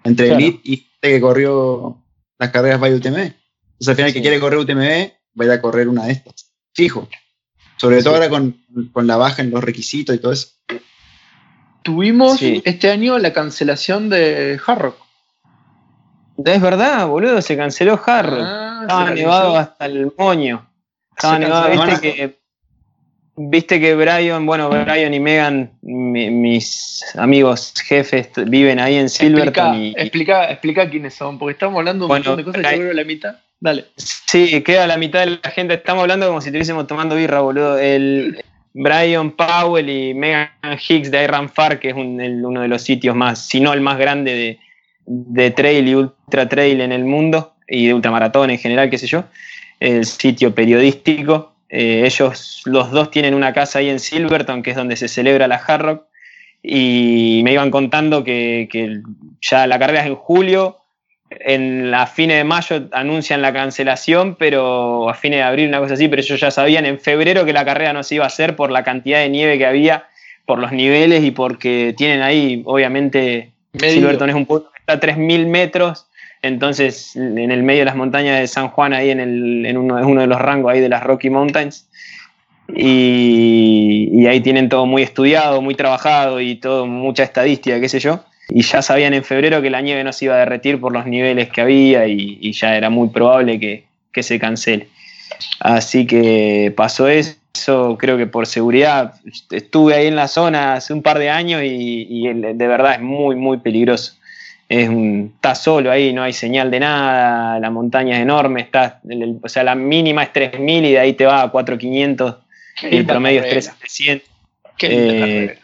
[0.04, 2.04] Entre el Elite y gente que corrió
[2.40, 3.18] las carreras by UTMB.
[3.18, 6.52] Entonces, al final, el que quiere correr UTMB, vaya a correr una de estas.
[6.74, 7.08] Fijo.
[7.78, 8.58] Sobre todo ahora con,
[8.96, 10.48] la baja en los requisitos y todo eso.
[11.84, 14.94] Tuvimos este año la cancelación de Hard
[16.44, 20.68] Es verdad, boludo, se canceló Hard ah, Estaba nevado hasta el moño.
[21.16, 22.45] Estaba nevado, viste que
[23.38, 29.94] Viste que Brian, bueno, Brian y Megan, mis amigos jefes, viven ahí en Silverton.
[29.98, 33.36] Explica, explica, quiénes son, porque estamos hablando un montón de cosas y yo la mitad.
[33.60, 33.86] Dale.
[33.98, 35.74] Sí, queda la mitad de la gente.
[35.74, 37.78] Estamos hablando como si estuviésemos tomando birra, boludo.
[37.78, 38.42] El
[38.74, 40.50] Brian Powell y Megan
[40.88, 43.98] Hicks de Iron Far, que es uno de los sitios más, si no el más
[43.98, 44.60] grande de,
[45.06, 49.08] de trail y ultra trail en el mundo, y de ultramaratón en general, qué sé
[49.08, 49.26] yo.
[49.80, 54.78] El sitio periodístico eh, ellos, los dos, tienen una casa ahí en Silverton, que es
[54.78, 56.04] donde se celebra la Hard Rock,
[56.64, 59.02] y me iban contando que,
[59.42, 60.78] ya la carrera es en julio,
[61.30, 65.96] en la fines de mayo anuncian la cancelación, pero a fines de abril, una cosa
[65.96, 68.56] así, pero ellos ya sabían en febrero que la carrera no se iba a hacer
[68.56, 70.06] por la cantidad de nieve que había,
[70.46, 75.00] por los niveles y porque tienen ahí, obviamente, Silverton es un punto que está a
[75.02, 76.08] 3.000 metros
[76.46, 79.96] entonces en el medio de las montañas de San Juan, ahí en, el, en uno,
[80.08, 81.88] uno, de los rangos ahí de las Rocky Mountains.
[82.74, 88.22] Y, ahí tienen todo muy estudiado, muy trabajado y todo, mucha estadística, qué sé yo.
[88.50, 91.06] Y ya sabían en febrero que la nieve no se iba a derretir por los
[91.06, 94.88] niveles que había y, ya era muy probable que, que, se cancele.
[95.60, 99.14] Así que pasó eso, creo que por seguridad.
[99.52, 103.02] Estuve ahí en la zona hace un par de años y, y de verdad es
[103.02, 104.14] muy, muy peligroso
[104.68, 109.02] es está solo ahí, no hay señal de nada, la montaña es enorme, está,
[109.42, 112.36] o sea, la mínima es 3000 y de ahí te va a 4500
[112.84, 114.30] y el promedio es 3700.
[114.78, 115.60] Qué eh,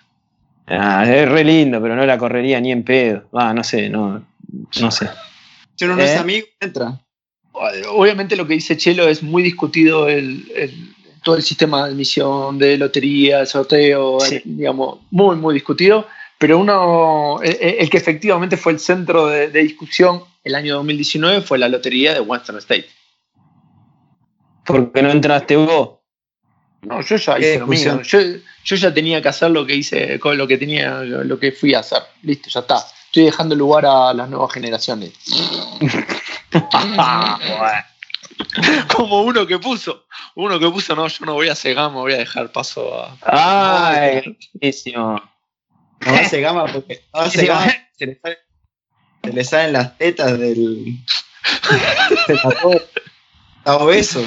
[0.68, 3.24] ah, es re lindo, pero no la correría ni en pedo.
[3.34, 4.24] Ah, no sé, no,
[4.80, 5.10] no sé.
[5.76, 6.18] Si uno no es ¿Eh?
[6.18, 7.02] amigo, entra.
[7.90, 10.46] Obviamente lo que dice Chelo es muy discutido el,
[11.24, 16.08] todo el sistema de admisión, de lotería, sorteo, digamos, muy, muy discutido
[16.42, 21.70] pero uno, el, que efectivamente fue el centro de, discusión el año 2019 fue la
[21.70, 22.90] lotería de Western State.
[24.66, 26.00] ¿Por qué no entraste vos?
[26.82, 28.02] No, yo ya hice lo mío.
[28.02, 28.20] Yo,
[28.64, 32.02] ya tenía que hacer lo que hice, lo que tenía, lo que fui a hacer.
[32.24, 32.78] Listo, ya está.
[33.06, 35.14] Estoy dejando lugar a las nuevas generaciones.
[38.96, 42.14] Como uno que puso, uno que puso, no, yo no voy a cegar, me voy
[42.14, 43.16] a dejar paso a.
[43.22, 45.22] Ay, buenísimo.
[46.06, 48.38] No hace gama porque se, le sale,
[49.24, 50.98] se, le salen las tetas del.
[53.58, 54.26] está obeso.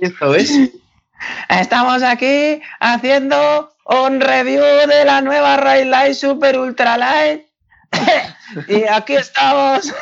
[0.00, 0.54] está obeso.
[1.48, 7.42] Estamos aquí haciendo un review de la nueva Ray Light Super Ultra Light.
[8.68, 9.92] y aquí estamos.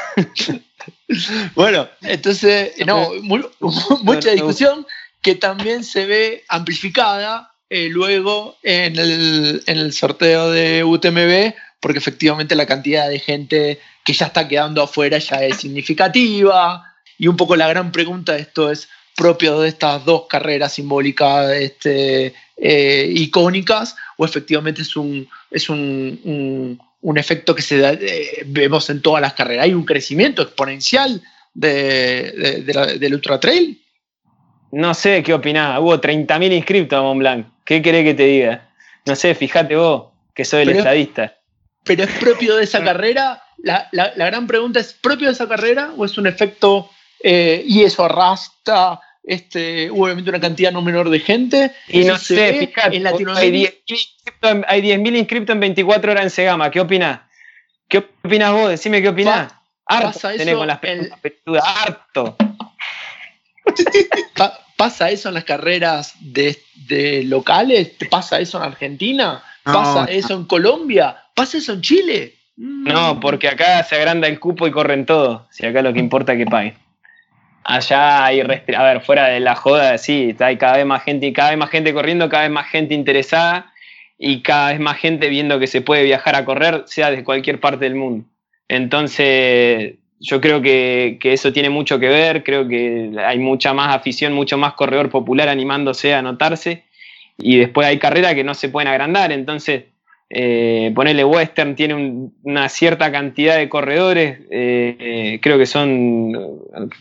[1.55, 3.11] bueno, entonces, no,
[4.03, 4.87] mucha discusión
[5.21, 12.67] que también se ve amplificada eh, luego en el, sorteo de UTMB, porque efectivamente la
[12.67, 16.85] cantidad de gente que ya está quedando afuera ya es significativa.
[17.17, 21.53] Y un poco la gran pregunta de esto es propio de estas dos carreras simbólicas
[21.53, 28.91] este, eh, icónicas o efectivamente es un, es un, un efecto que se eh, vemos
[28.91, 29.65] en todas las carreras.
[29.65, 31.23] Hay un crecimiento exponencial
[31.55, 32.65] de,
[32.99, 33.81] del Ultra Trail.
[34.73, 35.79] No sé qué opinás.
[35.81, 37.47] Hubo 30.000 inscriptos a Mont Blanc.
[37.71, 38.69] ¿Qué querés que te diga?
[39.07, 41.37] No sé, fíjate vos, que soy el estadista.
[41.85, 43.45] Pero es propio de esa carrera.
[43.63, 46.91] La, gran pregunta es: ¿propio de esa carrera o es un efecto
[47.23, 51.71] eh, y eso arrastra este, obviamente una cantidad no menor de gente?
[51.87, 53.71] Y no sé, fíjate, en Latinoamérica.
[54.67, 56.73] Hay 10.000 inscriptos en 24 horas en Segama.
[56.73, 57.21] ¿Qué opinás?
[57.87, 58.69] ¿Qué opinás vos?
[58.69, 59.55] Decime qué opinás.
[59.87, 60.81] Harto pasa eso con las
[61.63, 62.37] harto.
[64.81, 67.99] ¿Pasa eso en las carreras de, locales?
[67.99, 69.43] ¿Te pasa eso en Argentina?
[69.63, 71.19] ¿Pasa eso en Colombia?
[71.35, 72.35] ¿Pasa eso en Chile?
[72.57, 75.47] No, porque acá se agranda el cupo y corren todo.
[75.51, 76.75] Si acá lo que importa es que paguen.
[77.63, 81.51] Allá hay, a ver, fuera de la joda, sí, hay cada vez más gente, cada
[81.51, 83.75] vez más gente corriendo, cada vez más gente interesada
[84.17, 87.61] y cada vez más gente viendo que se puede viajar a correr, sea de cualquier
[87.61, 88.25] parte del mundo.
[88.67, 94.35] Entonces, yo creo que, eso tiene mucho que ver, creo que hay mucha más afición,
[94.35, 96.85] mucho más corredor popular animándose a anotarse
[97.39, 99.85] y después hay carreras que no se pueden agrandar, entonces
[100.29, 106.33] eh, ponerle Western tiene una cierta cantidad de corredores, eh, eh, creo que son,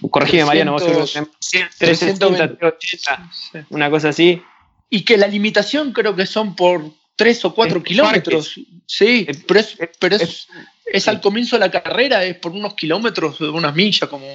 [0.09, 1.13] corregime Mariano, vos
[1.77, 2.57] 380,
[3.69, 4.41] una cosa así.
[4.89, 6.81] Y que la limitación creo que son por
[7.19, 8.59] 3 o 4 kilómetros.
[8.85, 10.47] Sí, pero es, pero es
[10.91, 14.25] es al comienzo de la carrera, es por unos kilómetros, unas millas, como.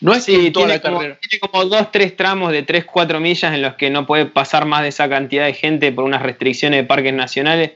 [0.00, 1.18] No es sí, toda la carrera.
[1.20, 4.64] Tiene como dos, tres tramos de 3, 4 millas en los que no puede pasar
[4.64, 7.72] más de esa cantidad de gente por unas restricciones de parques nacionales.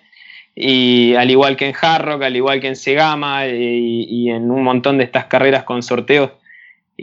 [0.55, 4.99] Y al igual que en Harrock, al igual que en Segama y, en un montón
[4.99, 6.31] de estas carreras con sorteos,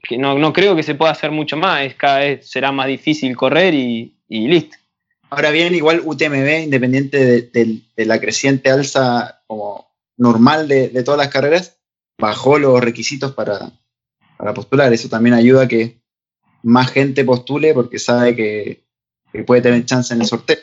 [0.01, 2.87] que no, no, creo que se pueda hacer mucho más, es, cada vez será más
[2.87, 4.77] difícil correr y, listo.
[5.29, 11.77] Ahora bien, igual UTMB, independiente de la creciente alza como normal de, todas las carreras,
[12.19, 13.71] bajó los requisitos para,
[14.53, 14.91] postular.
[14.91, 15.97] Eso también ayuda a que
[16.63, 18.83] más gente postule porque sabe que,
[19.45, 20.57] puede tener chance en el sorteo.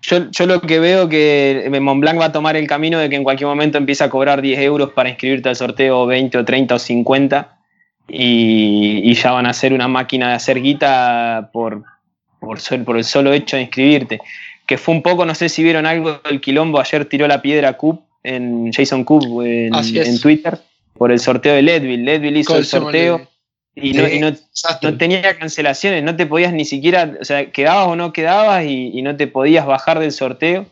[0.00, 3.48] Yo, lo que veo que Montblanc va a tomar el camino de que en cualquier
[3.48, 7.58] momento empieza a cobrar 10 euros para inscribirte al sorteo 20 o 30 o 50
[8.06, 11.82] y, ya van a hacer una máquina de hacer guita por,
[12.40, 14.20] por, por el solo hecho de inscribirte.
[14.66, 17.74] Que fue un poco, no sé si vieron algo del quilombo, ayer tiró la piedra
[17.74, 20.58] Cup en Jason Coop en, Twitter
[20.94, 22.04] por el sorteo de Leadville.
[22.04, 23.26] Leadville hizo el sorteo
[23.74, 24.32] y, no,
[24.98, 29.16] tenía cancelaciones, no te podías ni siquiera, o sea, quedabas o no quedabas y, no
[29.16, 30.66] te podías bajar del sorteo.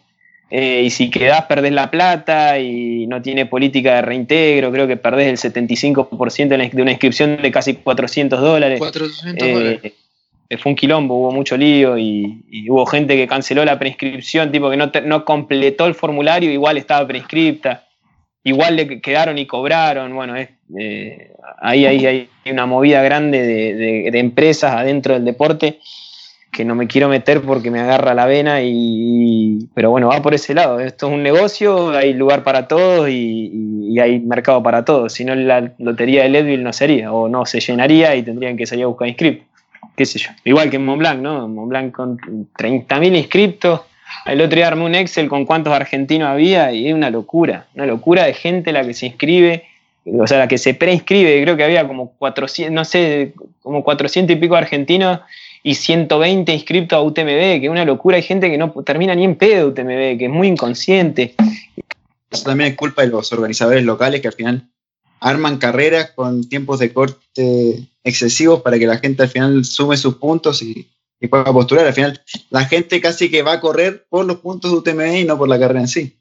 [0.49, 4.71] Eh, y si quedás, perdés la plata y no tiene política de reintegro.
[4.71, 8.79] Creo que perdés el 75% de una inscripción de casi 400 dólares.
[8.79, 9.81] 400 dólares.
[9.83, 9.95] Eh,
[10.59, 14.77] fue un quilombo, hubo mucho lío y, hubo gente que canceló la prescripción, tipo que
[14.77, 17.85] no, no completó el formulario, igual estaba prescripta,
[18.45, 20.15] igual le quedaron y cobraron.
[20.15, 25.81] Bueno, eh, ahí, hay una movida grande de, empresas adentro del deporte
[26.53, 30.33] que no me quiero meter porque me agarra la vena, y, pero bueno, va por
[30.33, 30.81] ese lado.
[30.81, 35.13] Esto es un negocio, hay lugar para todos y, hay mercado para todos.
[35.13, 38.67] Si no, la lotería de Leadville no sería, o no se llenaría y tendrían que
[38.67, 39.46] salir a buscar inscriptos
[39.97, 40.31] qué sé yo.
[40.45, 41.49] Igual que en Montblanc, ¿no?
[41.49, 43.81] Montblanc con 30.000 inscriptos.
[44.25, 47.87] El otro día armé un Excel con cuántos argentinos había y es una locura, una
[47.87, 49.65] locura de gente la que se inscribe,
[50.05, 54.37] o sea, la que se preinscribe, creo que había como 400, no sé, como 400
[54.37, 55.21] y pico argentinos
[55.63, 59.25] y 120 inscritos a UTMB, que es una locura, hay gente que no termina ni
[59.25, 61.35] en pedo UTMB, que es muy inconsciente.
[62.31, 64.69] Eso también es culpa de los organizadores locales que al final
[65.21, 70.17] arman carreras con tiempos de corte excesivos para que la gente al final sume sus
[70.17, 70.91] puntos y,
[71.29, 71.87] pueda postular.
[71.87, 75.25] Al final, la gente casi que va a correr por los puntos de UTMB y
[75.25, 76.17] no por la carrera en sí.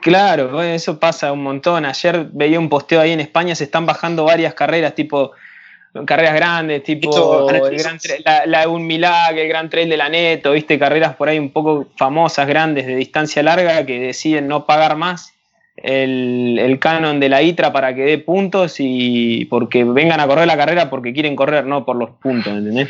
[0.00, 1.84] Claro, eso pasa un montón.
[1.84, 5.32] Ayer veía un posteo ahí en España, se están bajando varias carreras, tipo
[6.06, 7.48] carreras grandes, tipo
[8.24, 11.50] la, la, un Milag, el Gran Trail de la Neto, viste, carreras por ahí un
[11.50, 15.33] poco famosas, grandes, de distancia larga, que deciden no pagar más
[15.84, 20.56] el, canon de la ITRA para que dé puntos y porque vengan a correr la
[20.56, 22.88] carrera porque quieren correr, no por los puntos, ¿entendés?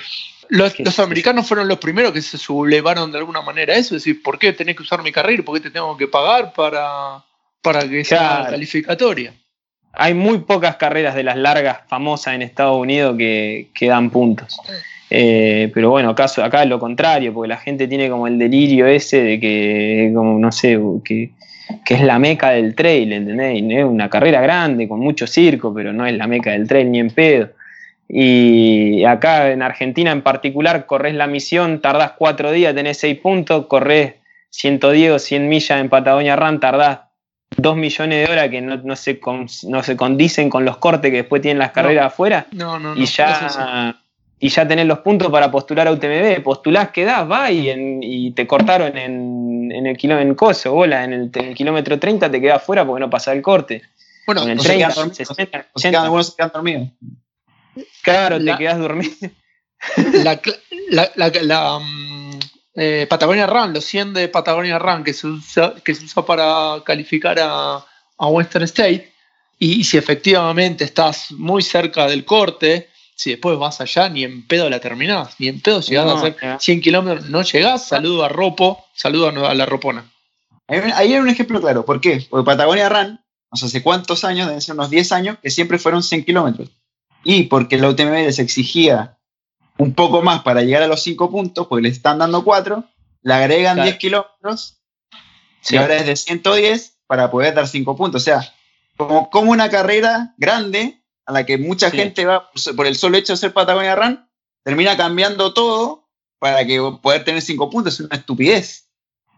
[0.49, 4.23] Los, americanos fueron los primeros que se sublevaron de alguna manera a eso, es decir,
[4.23, 5.43] ¿por qué tenés que usar mi carrera?
[5.43, 7.25] ¿Por qué te tengo que pagar para,
[7.63, 9.35] para que sea calificatoria?
[9.93, 14.57] Hay muy pocas carreras de las largas famosas en Estados Unidos que, dan puntos.
[15.11, 18.87] Eh, pero bueno, acá, acá es lo contrario, porque la gente tiene como el delirio
[18.87, 21.31] ese de que, como no sé, que
[21.85, 23.63] que es la meca del trail, ¿entendés?
[23.79, 27.01] es una carrera grande, con mucho circo, pero no es la meca del trail ni
[27.01, 27.51] en pedo.
[28.09, 33.67] Y acá en Argentina en particular, corres la misión, tardás cuatro días, tenés seis puntos,
[33.67, 34.15] corres
[34.51, 37.01] 110 o 100 millas en Patagonia Run, tardás
[37.57, 39.21] dos millones de horas que no, se,
[39.69, 42.47] no se condicen con los cortes que después tienen las carreras afuera.
[42.53, 43.97] No, no, y ya
[44.39, 47.71] y ya tenés los puntos para postular a UTMB, postulás, quedás, va y,
[48.03, 52.41] y te cortaron en, en el kilómetro en coso, bola, en el, kilómetro 30 te
[52.41, 53.83] quedás fuera porque no pasa el corte.
[54.27, 56.03] Bueno, en el 30, 60, 80.
[56.03, 56.89] algunos se quedan dormidos.
[58.03, 59.15] Claro, te quedás dormido.
[60.23, 60.41] La,
[60.91, 62.39] la, la, la um,
[62.75, 66.83] eh, Patagonia Run, los 100 de Patagonia Run que se usó, que se usó para
[66.85, 67.85] calificar a,
[68.19, 69.13] a Western State,
[69.59, 74.47] y, y si efectivamente estás muy cerca del corte, si después vas allá, ni en
[74.47, 78.29] pedo la terminás, ni en pedo llegás a hacer 100 kilómetros, no llegás, saludo a
[78.29, 80.11] Ropo, saludo a la Ropona.
[80.67, 82.27] Ahí hay un ejemplo claro, ¿por qué?
[82.29, 83.21] Porque Patagonia Run,
[83.53, 86.71] no sé hace cuántos años, deben ser unos 10 años, que siempre fueron 100 kilómetros.
[87.23, 89.19] Y porque la UTMB les exigía
[89.79, 92.85] un poco más para llegar a los 5 puntos, porque les están dando 4,
[93.23, 94.81] le agregan 10 kilómetros,
[95.69, 98.23] y ahora es de 110 para poder dar 5 puntos.
[98.23, 98.53] O sea,
[98.97, 103.33] como, como una carrera grande a la que mucha gente va por el solo hecho
[103.33, 104.27] de ser Patagonia Run,
[104.63, 106.09] termina cambiando todo
[106.39, 107.95] para que poder tener cinco puntos.
[107.95, 108.89] Es una estupidez.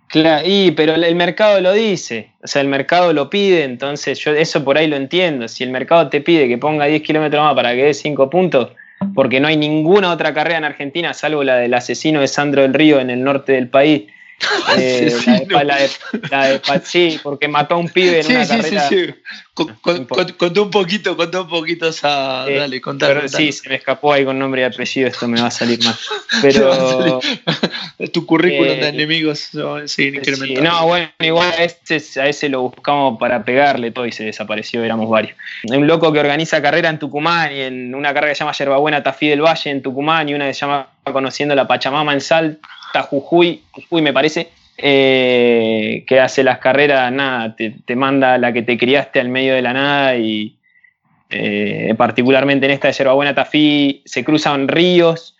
[0.09, 4.31] Claro, y, pero el mercado lo dice, o sea, el mercado lo pide, entonces yo
[4.31, 5.49] eso por ahí lo entiendo.
[5.49, 8.70] Si el mercado te pide que ponga 10 kilómetros más para que dé 5 puntos,
[9.14, 12.75] porque no hay ninguna otra carrera en Argentina, salvo la del asesino de Sandro del
[12.75, 14.05] Río en el norte del país,
[14.79, 18.88] eh, la, de, sí, porque mató a un pibe en una carrera.
[18.88, 19.14] Sí, sí.
[19.55, 22.44] Contó un poquito, contó un poquito esa.
[22.44, 25.51] dale, contá, Sí, se me escapó ahí con nombre y apellido, esto me va a
[25.51, 25.94] salir mal.
[26.42, 27.20] Pero.
[28.12, 29.51] tu currículum de eh, enemigos
[29.87, 30.12] sí,
[30.61, 34.85] No, bueno, igual a ese, a ese lo buscamos para pegarle todo y se desapareció,
[34.85, 35.37] éramos varios.
[35.70, 38.53] Hay un loco que organiza carrera en Tucumán y en una carrera que se llama
[38.53, 42.20] Yerbabuena Tafí del Valle en Tucumán y una que se llama Conociendo la Pachamama en
[42.20, 42.61] Sal
[43.02, 48.76] Jujuy, Jujuy me parece, eh, que hace las carreras, nada, te, manda la que te
[48.76, 50.56] criaste al medio de la nada y
[51.30, 55.37] eh, particularmente en esta de Yerbabuena Tafí se cruzan ríos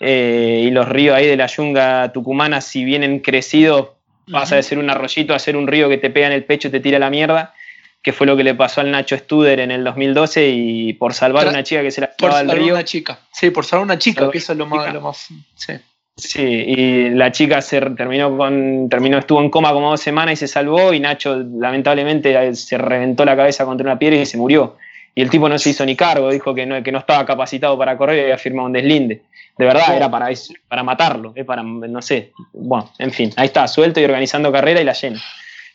[0.00, 3.90] eh, y los ríos ahí de la yunga tucumana si vienen crecidos
[4.30, 6.68] pasa de ser un arroyito a ser un río que te pega en el pecho
[6.68, 7.54] y te tira la mierda
[8.02, 11.46] que fue lo que le pasó al Nacho Studer en el 2012 y por salvar
[11.46, 12.74] a una chica que se la por salvar río.
[12.74, 13.20] una chica.
[13.32, 15.72] Sí, por salvar una chica, que eso es lo más, lo más sí.
[16.20, 20.36] Sí, y la chica se terminó con, terminó, estuvo en coma como dos semanas y
[20.36, 24.76] se salvó, y Nacho lamentablemente se reventó la cabeza contra una piedra y se murió.
[25.14, 27.76] Y el tipo no se hizo ni cargo, dijo que no, que no estaba capacitado
[27.76, 29.22] para correr y había firmado un deslinde.
[29.58, 30.28] De verdad, era para
[30.68, 32.32] para matarlo, para, no sé.
[32.52, 35.20] Bueno, en fin, ahí está, suelto y organizando carrera y la llena.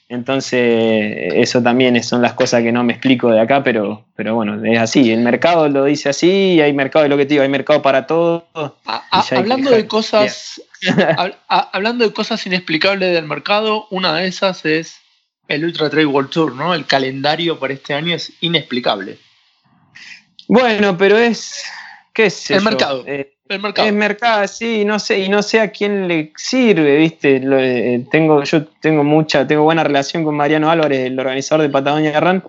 [0.08, 4.63] Entonces, eso también son las cosas que no me explico de acá, pero, pero bueno,
[4.63, 5.12] es así.
[5.12, 8.06] El mercado lo dice así, hay mercado, de lo que te digo, hay mercado para
[8.06, 8.48] todo.
[9.32, 10.62] hablando de cosas,
[11.48, 15.00] hablando de cosas inexplicables del mercado, una de esas es
[15.48, 16.76] el Ultra Trail World Tour, ¿no?
[16.76, 19.18] El calendario para este año es inexplicable.
[20.48, 21.63] Bueno, pero es.
[22.13, 23.04] ¿Qué es El mercado.
[23.08, 27.41] Eh, es mercado, sí, no sé, y no sé a quién le sirve, viste.
[27.43, 32.19] Eh, tengo, yo tengo mucha, tengo buena relación con Mariano Álvarez, el organizador de Patagonia
[32.19, 32.43] Run,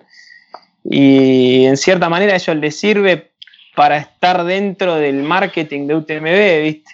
[0.83, 3.29] y en cierta manera ellos les sirve
[3.75, 6.91] para estar dentro del marketing de UTMB, viste.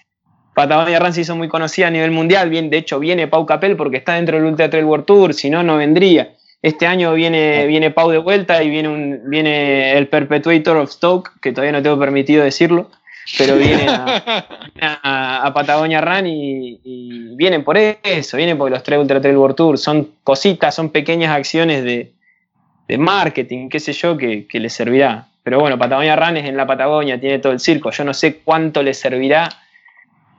[0.53, 3.77] Patagonia Run se hizo muy conocida a nivel mundial, bien, de hecho viene Pau Capel
[3.77, 6.33] porque está dentro del Ultra Trail World Tour, si no, no vendría.
[6.61, 11.31] Este año viene, viene Pau de vuelta y viene, un, viene el Perpetuator of Stoke,
[11.41, 12.89] que todavía no tengo permitido decirlo
[13.37, 13.87] pero vienen
[14.81, 19.77] a, Patagonia Run y, vienen por eso, vienen por los tres Ultra Trail World Tour,
[19.77, 22.11] son cositas, son pequeñas acciones de,
[22.97, 25.25] marketing, qué sé yo, que, que les servirá.
[25.41, 28.41] Pero bueno, Patagonia Run es en la Patagonia, tiene todo el circo, yo no sé
[28.43, 29.49] cuánto les servirá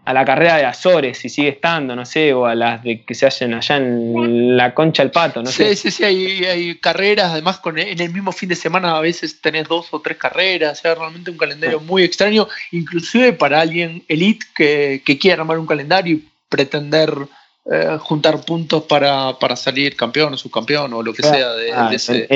[0.05, 3.15] a la carrera de Azores, si sigue estando, no sé, o a las de que
[3.15, 5.75] se hacen allá en la Concha del Pato, no sé.
[5.75, 9.41] Sí, sí, sí, hay, carreras, además con, en el mismo fin de semana a veces
[9.41, 14.05] tenés dos o tres carreras, o sea, realmente un calendario muy extraño, inclusive para alguien
[14.09, 17.11] elite que, que quiera armar un calendario y pretender
[17.71, 22.29] eh, juntar puntos para, salir campeón o subcampeón o lo que sea de, ah, ese...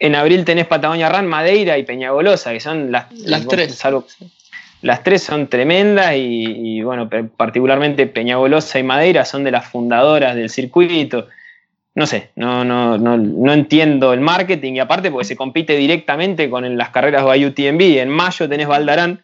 [0.00, 3.74] En, abril tenés Patagonia Run, Madeira y Peñagolosa, que son las, las tres.
[3.74, 4.06] Salvo,
[4.80, 10.50] las tres son tremendas y, bueno, particularmente Peñagolosa y Madeira son de las fundadoras del
[10.50, 11.28] circuito.
[11.94, 16.78] No sé, no, no, no, entiendo el marketing y aparte porque se compite directamente con
[16.78, 17.98] las carreras de UTMB.
[17.98, 19.20] En mayo tenés Valdarán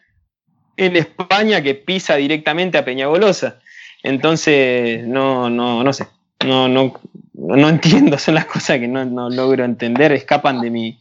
[0.75, 3.59] en España que pisa directamente a Peñagolosa.
[4.03, 6.05] Entonces, no, no, no sé,
[6.45, 6.99] no, no,
[7.33, 10.99] no entiendo, son las cosas que no, logro entender, escapan de mi,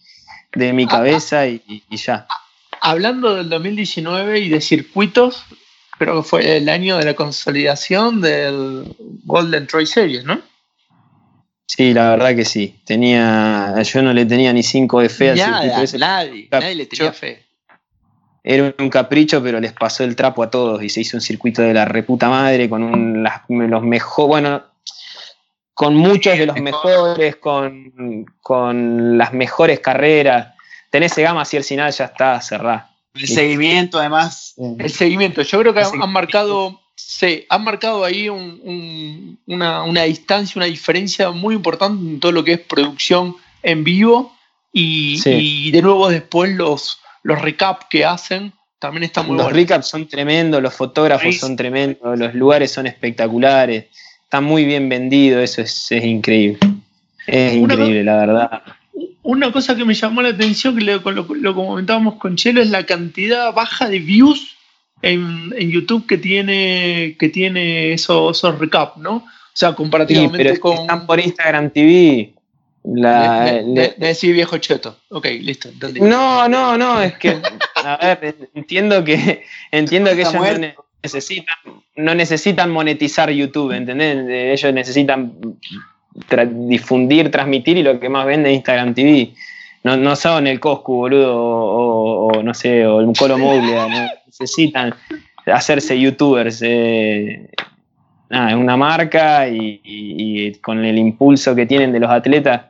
[0.54, 2.28] de mi cabeza y ya
[2.84, 5.44] hablando del 2019 y de circuitos,
[5.98, 10.40] creo que fue el año de la consolidación del Golden Troy Series, ¿no?
[11.66, 12.78] Sí, la verdad que sí.
[12.84, 15.98] Tenía, yo no le tenía ni 5 de fe al circuito ese.
[15.98, 17.42] nadie, nadie le tenía fe.
[18.46, 21.62] Era un capricho, pero les pasó el trapo a todos y se hizo un circuito
[21.62, 24.62] de la reputa madre con un, las- los mejores, bueno,
[25.72, 30.53] con muchos de los mejores, con, con las mejores carreras.
[30.94, 32.84] Tenés gama si el final ya está cerrado.
[33.14, 34.54] El seguimiento, además.
[34.78, 40.02] El seguimiento, yo creo que han, marcado, sí, han marcado ahí un- un- una, una
[40.04, 43.34] distancia, una diferencia muy importante en todo lo que es producción
[43.64, 44.36] en vivo
[44.72, 45.30] y, Sí.
[45.30, 49.60] y de nuevo después los, los recap que hacen también están muy Los buenos.
[49.62, 53.86] recaps son tremendos, los fotógrafos son tremendos, los lugares son espectaculares,
[54.22, 56.60] está muy bien vendido, eso es, es increíble.
[57.26, 58.62] Es Una increíble, la verdad.
[59.24, 62.70] Una cosa que me llamó la atención, que lo, lo- lo comentábamos con Chelo, es
[62.70, 64.56] la cantidad baja de views
[65.02, 69.16] en, en YouTube que tiene, que tiene esos, esos recap, ¿no?
[69.16, 70.74] O sea, Sí, comparativamente pero es que con.
[70.78, 72.34] están por Instagram TV.
[72.84, 74.98] La, le- me- me decís viejo cheto.
[75.08, 76.00] Ok, listo, entendí.
[76.00, 77.40] no, no, no, es que,
[77.76, 80.60] a ver, entiendo que, entiendo que ellos no muerto.
[80.60, 81.56] ne- necesitan,
[81.96, 84.26] no necesitan monetizar YouTube, ¿entendés?
[84.60, 85.32] Ellos necesitan
[86.28, 89.30] tra- difundir, transmitir y lo que más vende es Instagram TV.
[89.82, 93.86] No, no son el Coscu, boludo, o, o- o no sé, o el Colo Moglia,
[93.86, 94.08] ¿no?
[94.26, 94.94] necesitan
[95.46, 96.60] hacerse youtubers.
[96.64, 97.48] eh,
[98.30, 102.62] nada, es una marca y, y- y con el impulso que tienen de los atletas,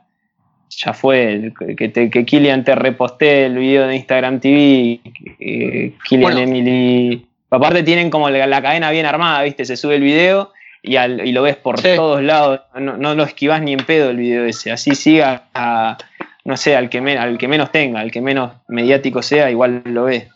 [0.69, 1.53] ya fue.
[1.77, 4.99] Que, te- que Kilian te reposte el video de Instagram TV,
[5.39, 6.39] eh, Kilian Bueno.
[6.41, 7.25] Emily.
[7.49, 9.63] Aparte tienen como la, la cadena bien armada, ¿viste?
[9.63, 10.51] Se sube el video
[10.85, 11.89] y, al- y lo ves por Sí.
[11.95, 12.61] todos lados.
[12.79, 14.71] No, no lo esquivas ni en pedo el video ese.
[14.71, 15.97] Así siga a,
[16.43, 19.81] no sé, al que, men- al que menos tenga, al que menos mediático sea, igual
[19.85, 20.27] lo ves.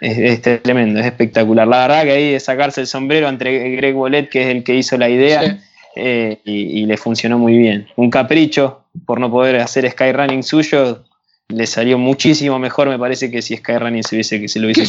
[0.00, 1.66] Es, es tremendo, es espectacular.
[1.66, 4.74] La verdad que ahí de sacarse el sombrero entre Greg Wallet, que es el que
[4.76, 5.56] hizo la idea, Sí.
[5.96, 7.88] eh, y, y le funcionó muy bien.
[7.96, 11.04] Un capricho por no poder hacer Skyrunning suyo,
[11.48, 14.82] le salió muchísimo mejor, me parece, que si Skyrunning se, hubiese, que se lo hubiese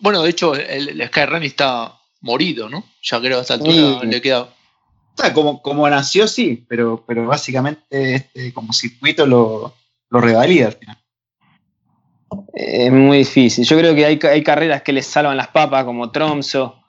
[0.00, 1.92] bueno, de hecho, el, el Skyrun está
[2.26, 2.84] morido, ¿no?
[3.02, 3.72] Ya creo que a esta altura
[4.02, 4.06] Sí.
[4.06, 4.42] le queda.
[4.42, 4.48] o
[5.16, 9.74] sea, como, como nació, sí, pero, pero básicamente este, como circuito lo,
[10.10, 10.98] lo revalida al final.
[12.54, 13.64] Es muy difícil.
[13.64, 16.82] Yo creo que hay, hay carreras que les salvan las papas, como Tromso.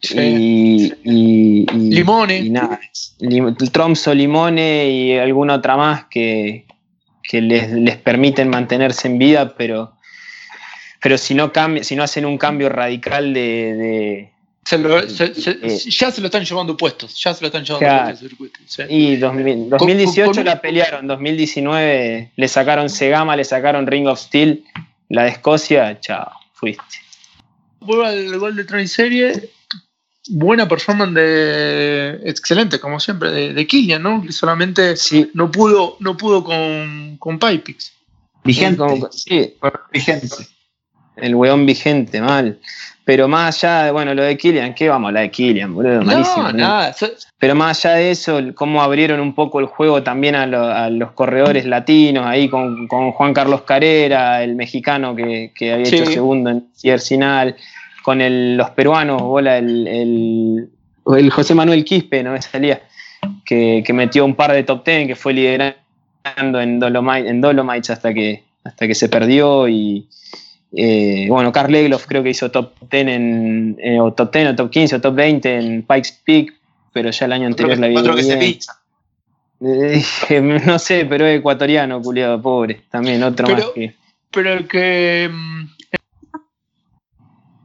[0.00, 0.18] Sí.
[0.18, 2.38] Y, y- y- Limone.
[2.38, 2.78] y nada,
[3.20, 6.66] Lim- Tromso, Limone y alguna otra más que,
[7.22, 9.94] que les, les permiten mantenerse en vida, pero,
[11.02, 13.40] pero si, no cambia, si no hacen un cambio radical de,
[13.74, 14.33] de-
[14.66, 15.78] Se lo- se- se- Eh.
[15.90, 17.20] ya se lo están llevando puestos.
[17.22, 18.04] Ya se lo están llevando Claro.
[18.04, 18.60] puestos el circuito.
[18.66, 18.82] sí.
[18.88, 24.64] Y 2000 2018 con- la pelearon, 2019 le sacaron Segama, le sacaron Ring of Steel,
[25.10, 26.82] la de Escocia, chao, fuiste.
[27.80, 29.50] Vuelvo al gol de Train Serie.
[30.30, 32.20] Buena performance de.
[32.24, 34.22] Excelente, como siempre, de, de Killian, ¿no?
[34.22, 37.92] Que solamente Sí, no pudo, no pudo con, con Pipix.
[38.42, 38.82] Vigente.
[39.12, 39.54] sí,
[39.92, 40.28] Vigente.
[41.16, 42.58] el weón vigente, mal.
[43.06, 46.02] Pero más allá de, bueno, lo de Killian, ¿qué vamos a hablar de Killian, boludo?
[46.02, 46.52] No, ¿no?
[46.52, 46.94] nada.
[47.38, 50.88] Pero más allá de eso, cómo abrieron un poco el juego también a, lo- a
[50.88, 55.96] los corredores latinos, ahí con, con Juan Carlos Carrera, el mexicano que, que había Sí.
[55.96, 57.54] hecho segundo en Ciercinal,
[58.02, 60.68] con el- los peruanos, bola, el, el-
[61.14, 62.80] el José Manuel Quispe, no me salía,
[63.44, 65.76] que, que metió un par de top ten, que fue liderando
[66.58, 70.08] en, Dolomite, en Dolomites hasta que, hasta que se perdió y.
[70.76, 74.56] eh, bueno, Carl Legloff creo que hizo top 10 en, eh, o top 10 o
[74.56, 76.54] top 15 o top 20 en Pikes Peak,
[76.92, 78.72] pero ya el año Otro anterior que, la había otro que se pincha.
[79.60, 80.02] Eh,
[80.66, 82.82] no sé, pero es ecuatoriano, culiado, pobre.
[82.90, 83.94] También otro Pero- más que.
[84.30, 85.30] Pero el que.
[85.32, 85.64] mm,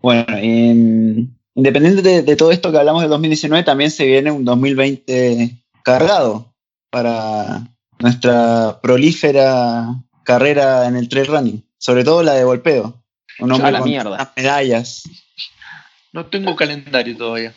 [0.01, 4.45] Bueno, em, independiente de, de todo esto que hablamos de 2019, también se viene un
[4.45, 6.53] 2020 cargado
[6.91, 7.67] para
[7.99, 9.87] nuestra prolífera
[10.23, 13.01] carrera en el trail running, sobre todo la de golpeo.
[13.39, 14.17] Un A hombre la con mierda.
[14.17, 15.03] tantas medallas.
[16.11, 17.55] No tengo calendario todavía.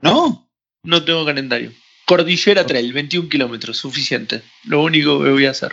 [0.00, 0.48] ¿No?
[0.84, 1.72] No tengo calendario.
[2.06, 4.42] Cordillera Trail, 21 kilómetros, suficiente.
[4.64, 5.72] Lo único que voy a hacer.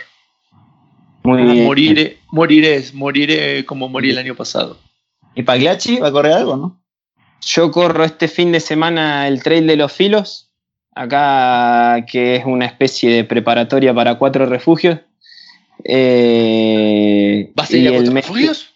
[1.22, 1.64] Muy bien.
[1.64, 4.78] Moriré, moriré, moriré como morí el año pasado.
[5.34, 6.82] ¿Y Pagliacci va a correr algo, no?
[7.42, 10.50] Yo corro este fin de semana el Trail de los Filos,
[10.94, 15.00] acá que es una especie de preparatoria para cuatro refugios.
[15.88, 18.72] Eh, ¿Vas a ir y a refugios?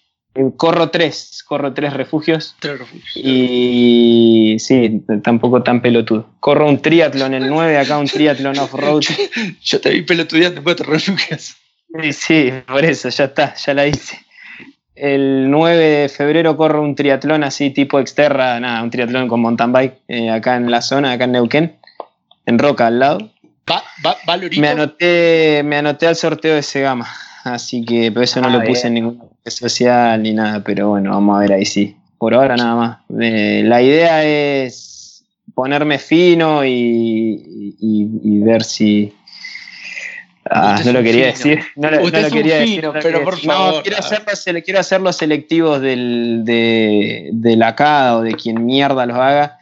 [0.57, 2.55] Corro tres, corro tres refugios.
[2.61, 3.17] Tres refugios.
[3.17, 6.27] Y sí, tampoco tan pelotudo.
[6.39, 9.03] Corro un triatlón el 9, acá un triatlón off-road.
[9.63, 11.57] Yo te vi pelotudeando cuatro refugios.
[12.01, 14.25] Sí, sí, por eso, ya está, ya la hice.
[14.95, 19.73] El 9 de febrero corro un triatlón así tipo exterra, nada, un triatlón con mountain
[19.73, 21.77] bike eh, acá en la zona, acá en Neuquén,
[22.47, 23.31] en Roca al lado.
[23.71, 23.83] ¿Va?
[24.59, 27.07] Me anoté, me anoté al sorteo de Segama,
[27.45, 30.89] así que por eso no Ah, lo puse en ninguna red social ni nada, pero
[30.91, 31.97] bueno, vamos a ver ahí sí.
[32.19, 32.99] Por ahora nada más.
[33.21, 36.71] Eh, la idea es ponerme fino y,
[37.81, 39.15] y- y ver si.
[40.51, 41.51] Ah, Usted no lo quería fino.
[41.55, 41.65] decir.
[41.77, 42.85] No, lo- Usted no lo es un quería fino, decir.
[42.85, 43.49] no pero quería por decir.
[43.49, 48.17] No, favor, quiero hacer, los, sele- quiero hacer los selectivos del, de, de la CADA
[48.17, 49.59] o de quien mierda los haga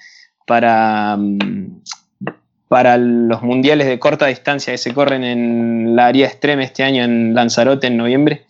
[0.46, 1.82] para, mm,
[2.68, 7.02] para los mundiales de corta distancia que se corren en la área extrema este año
[7.04, 8.44] en Lanzarote en noviembre.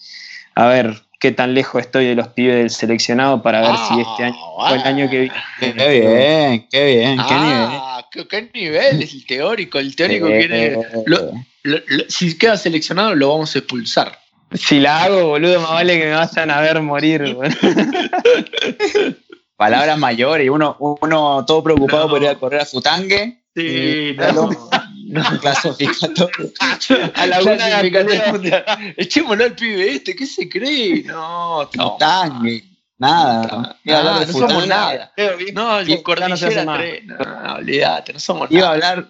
[0.54, 4.24] A ver qué tan lejos estoy de los pibes del seleccionado para ver si este
[4.24, 5.34] año o el año que viene.
[5.60, 7.68] Qué bien, qué bien, qué nivel.
[7.70, 9.78] Ah, ¿qué, qué nivel es el teórico?
[9.78, 10.76] El teórico quiere.
[11.06, 11.32] lo-
[11.64, 14.18] lo- lo- si queda seleccionado, lo vamos a expulsar.
[14.54, 17.36] Si la hago, boludo, más vale que me vayan a ver morir.
[19.59, 22.11] Palabras mayores y uno, uno todo preocupado No.
[22.11, 23.42] por ir a correr a Futangue.
[23.54, 24.50] Sí, no.
[25.09, 25.40] no.
[25.40, 26.50] Clasificatorio.
[27.14, 28.32] A la una de la Clasificatorio tarde.
[28.32, 28.64] mundial.
[28.96, 31.02] Echémoslo al pibe este, ¿qué se cree?
[31.02, 31.92] No, no.
[31.92, 32.64] Futangue.
[32.98, 33.40] Nada.
[33.42, 35.12] A Ah, de no somos nada.
[35.52, 36.64] No, no se hace.
[36.64, 37.04] 3.
[37.06, 38.90] No, no, olvídate, no somos Iba a nada.
[38.92, 39.09] hablar,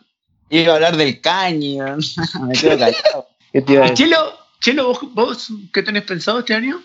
[0.50, 1.96] iba a hablar del caño.
[2.46, 3.28] Me quedo callado.
[3.52, 4.06] ¿Qué te iba a Y decir?
[4.06, 6.80] Chelo, Chelo ¿vos, vos qué tenés pensado este año?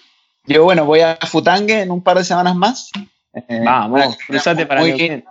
[0.46, 2.90] Yo, bueno, voy a Futangue en un par de semanas más.
[3.34, 5.26] Eh, Vamos, cruzate para muy, Neuquén.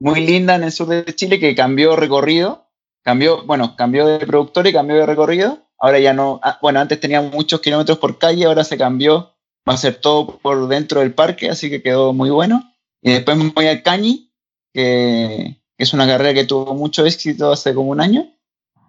[0.00, 2.66] muy linda en el sur de Chile que cambió recorrido.
[3.02, 5.58] Cambió, bueno, cambió de productor y cambió de recorrido.
[5.78, 9.34] Ahora ya no, ah, bueno, antes tenía muchos kilómetros por calle, ahora se cambió.
[9.68, 12.72] Va a ser todo por dentro del parque, así que quedó muy bueno.
[13.02, 14.32] Y después me voy al Cañi,
[14.72, 18.32] que, es una carrera que tuvo mucho éxito hace como un año.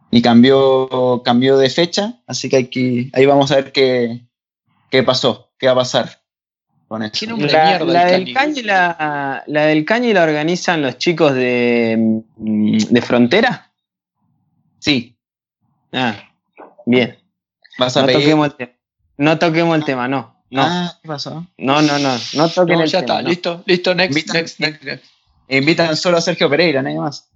[0.09, 4.21] Y cambió, cambió de fecha, así que ahí vamos a ver qué,
[4.89, 6.26] qué pasó, qué va a pasar
[6.87, 7.19] con esto.
[7.19, 8.53] Tiene un- Hombre, La, mierda, la el del Cañi.
[8.55, 13.71] Cañi la, la del Cañi la organizan los chicos de, mm, de Frontera.
[14.79, 15.15] Sí,
[15.91, 16.15] Ah,
[16.85, 17.17] bien.
[17.79, 18.19] vas a No pedir.
[18.21, 18.71] toquemos el tema.
[19.17, 20.35] No toquemos el tema, no.
[20.49, 21.45] No, Ah, ¿qué pasó?
[21.57, 22.15] no, no, no.
[22.33, 23.13] No toquen No, el ya tema.
[23.15, 23.29] está, no.
[23.29, 25.05] listo, listo, next, Invita- next, next, next.
[25.49, 27.29] Invitan solo a Sergio Pereira, nadie más.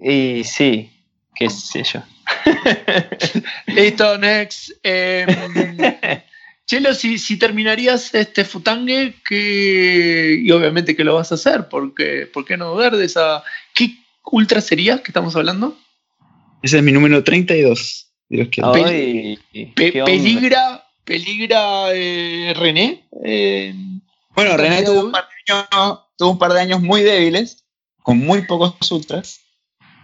[0.00, 0.92] Y sí,
[1.34, 2.00] qué sé yo.
[3.66, 4.70] Listo, next.
[4.82, 5.26] Eh,
[6.68, 12.26] Chelo, si, si terminarías este futangue, que, y obviamente que lo vas a hacer, porque
[12.32, 13.42] ¿por qué no ver de esa...
[13.74, 13.96] ¿Qué
[14.30, 15.78] ultra sería que estamos hablando?
[16.62, 18.12] Ese es mi número 32.
[18.28, 18.70] Dios quiera.
[18.74, 19.38] Ay,
[19.74, 20.14] Pe- qué hombre.
[20.18, 23.08] peligra peligra eh, René.
[23.24, 23.74] eh,
[24.34, 27.64] Bueno, René tuvo de- un, par de años, tuvo un par de años muy débiles,
[28.02, 29.40] con muy pocos ultras.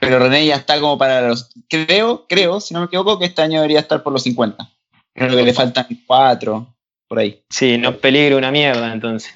[0.00, 1.50] Pero René ya está como para los.
[1.68, 4.70] Creo, creo, si no me equivoco, que este año debería estar por los 50.
[5.14, 6.74] Creo que le faltan cuatro,
[7.08, 7.42] por ahí.
[7.48, 9.32] Sí, no peligro una mierda entonces.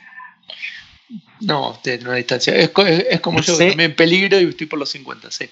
[1.40, 2.54] no, de una distancia.
[2.56, 3.68] Es, co- es- es como No yo, sé.
[3.68, 5.48] también peligro y estoy por los 50, sí.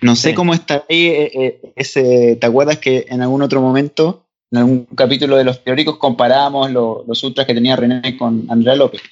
[0.00, 0.34] No sé Sí.
[0.34, 2.36] cómo está ahí eh, eh, ese.
[2.36, 7.04] ¿Te acuerdas que en algún otro momento, en algún capítulo de los teóricos, comparábamos lo-
[7.06, 9.02] los ultras que tenía René con Andrea López?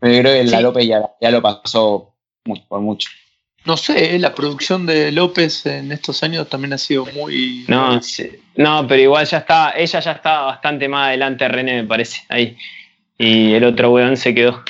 [0.00, 0.60] Pero yo creo que la.
[0.60, 2.14] López ya, ya lo pasó
[2.44, 3.08] mucho, por mucho.
[3.64, 7.64] No sé, eh, la producción de López en estos años también ha sido muy...
[7.68, 8.00] No,
[8.56, 12.22] no, pero igual ya está, ella ya estaba bastante más adelante de René, me parece,
[12.28, 12.56] ahí.
[13.18, 14.64] Y el otro weón se quedó.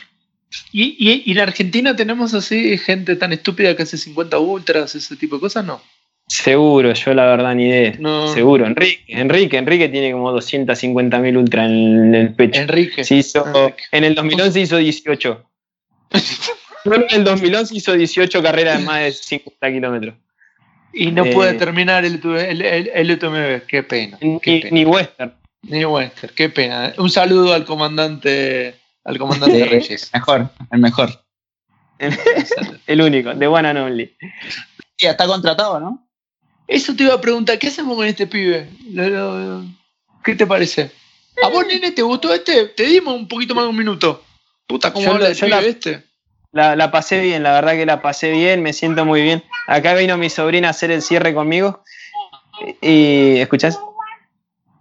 [0.72, 5.16] ¿Y, y, y en Argentina tenemos así gente tan estúpida que hace 50 ultras, ese
[5.16, 5.64] tipo de cosas?
[5.64, 5.80] No.
[6.28, 7.94] Seguro, yo la verdad ni idea.
[7.98, 8.28] No.
[8.28, 12.60] Seguro, Enrique, Enrique, Enrique tiene como 250.000 ultra en el pecho.
[12.60, 13.04] Enrique.
[13.04, 13.82] Se hizo, Enrique.
[13.90, 15.44] en el 2011 hizo 18.
[16.84, 20.14] Solo en el 2011 hizo 18 carreras de más de 50 kilómetros.
[20.92, 23.66] Y no Eh, puede terminar el, el, el, el UTMB.
[23.66, 24.18] Qué pena.
[24.20, 24.70] Ni, Qué pena.
[24.74, 25.34] ni Western.
[25.62, 26.92] Ni Wester, qué pena.
[26.98, 28.74] Un saludo al comandante,
[29.04, 30.10] al comandante Sí, Reyes.
[30.12, 31.22] mejor, el mejor.
[32.86, 34.16] El único, de One and Only.
[34.98, 36.08] Ya está contratado, ¿no?
[36.66, 38.68] Eso te iba a preguntar, ¿qué hacemos con este pibe?
[38.90, 39.64] Lo- lo-
[40.24, 40.90] ¿Qué te parece?
[41.42, 42.66] ¿A vos, nene, te gustó este?
[42.66, 44.24] Te dimos un poquito más de un minuto.
[44.66, 46.04] Puta, ¿cómo Yo habla lo- el yo pibe la- este?
[46.52, 49.42] La, la pasé bien, la verdad que la pasé bien, me siento muy bien.
[49.66, 51.82] Acá vino mi sobrina a hacer el cierre conmigo.
[52.82, 53.80] Y, ¿escuchás?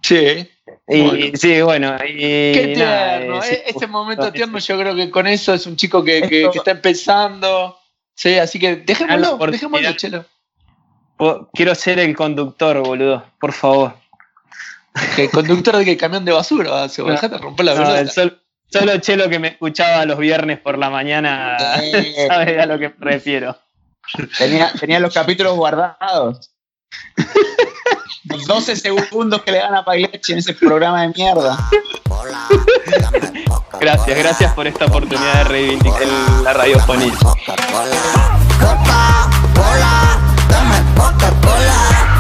[0.02, 0.50] Sí.
[0.88, 1.38] Y, Bueno.
[1.38, 1.96] Sí, bueno.
[2.06, 3.36] Y, Qué nada, tierno.
[3.38, 6.22] eh, eh, sí, Ese momento tierno, yo creo que con eso es un chico que,
[6.28, 7.78] que- está empezando.
[8.16, 10.26] Sí, así que Ah, dejémoslo, dejémoslo, chelo.
[11.54, 13.94] Quiero ser el conductor, boludo, por favor.
[15.16, 17.74] Que el conductor de que camión de basura, se va a dejar de romper la
[17.76, 18.00] No, verdad.
[18.02, 18.41] el sol-
[18.72, 22.26] solo Chelo que me escuchaba los viernes por la mañana Eh.
[22.28, 23.58] sabe a lo que me refiero.
[24.38, 26.52] Tenía, tenía los capítulos guardados.
[28.26, 31.58] Los 12 segundos que le dan a Pagliacci en ese programa de mierda.
[33.80, 36.08] Gracias, gracias por esta oportunidad de reivindicar
[36.44, 37.14] la radiofonía.
[37.18, 38.22] Coca-Cola,
[40.96, 42.11] Coca-Cola,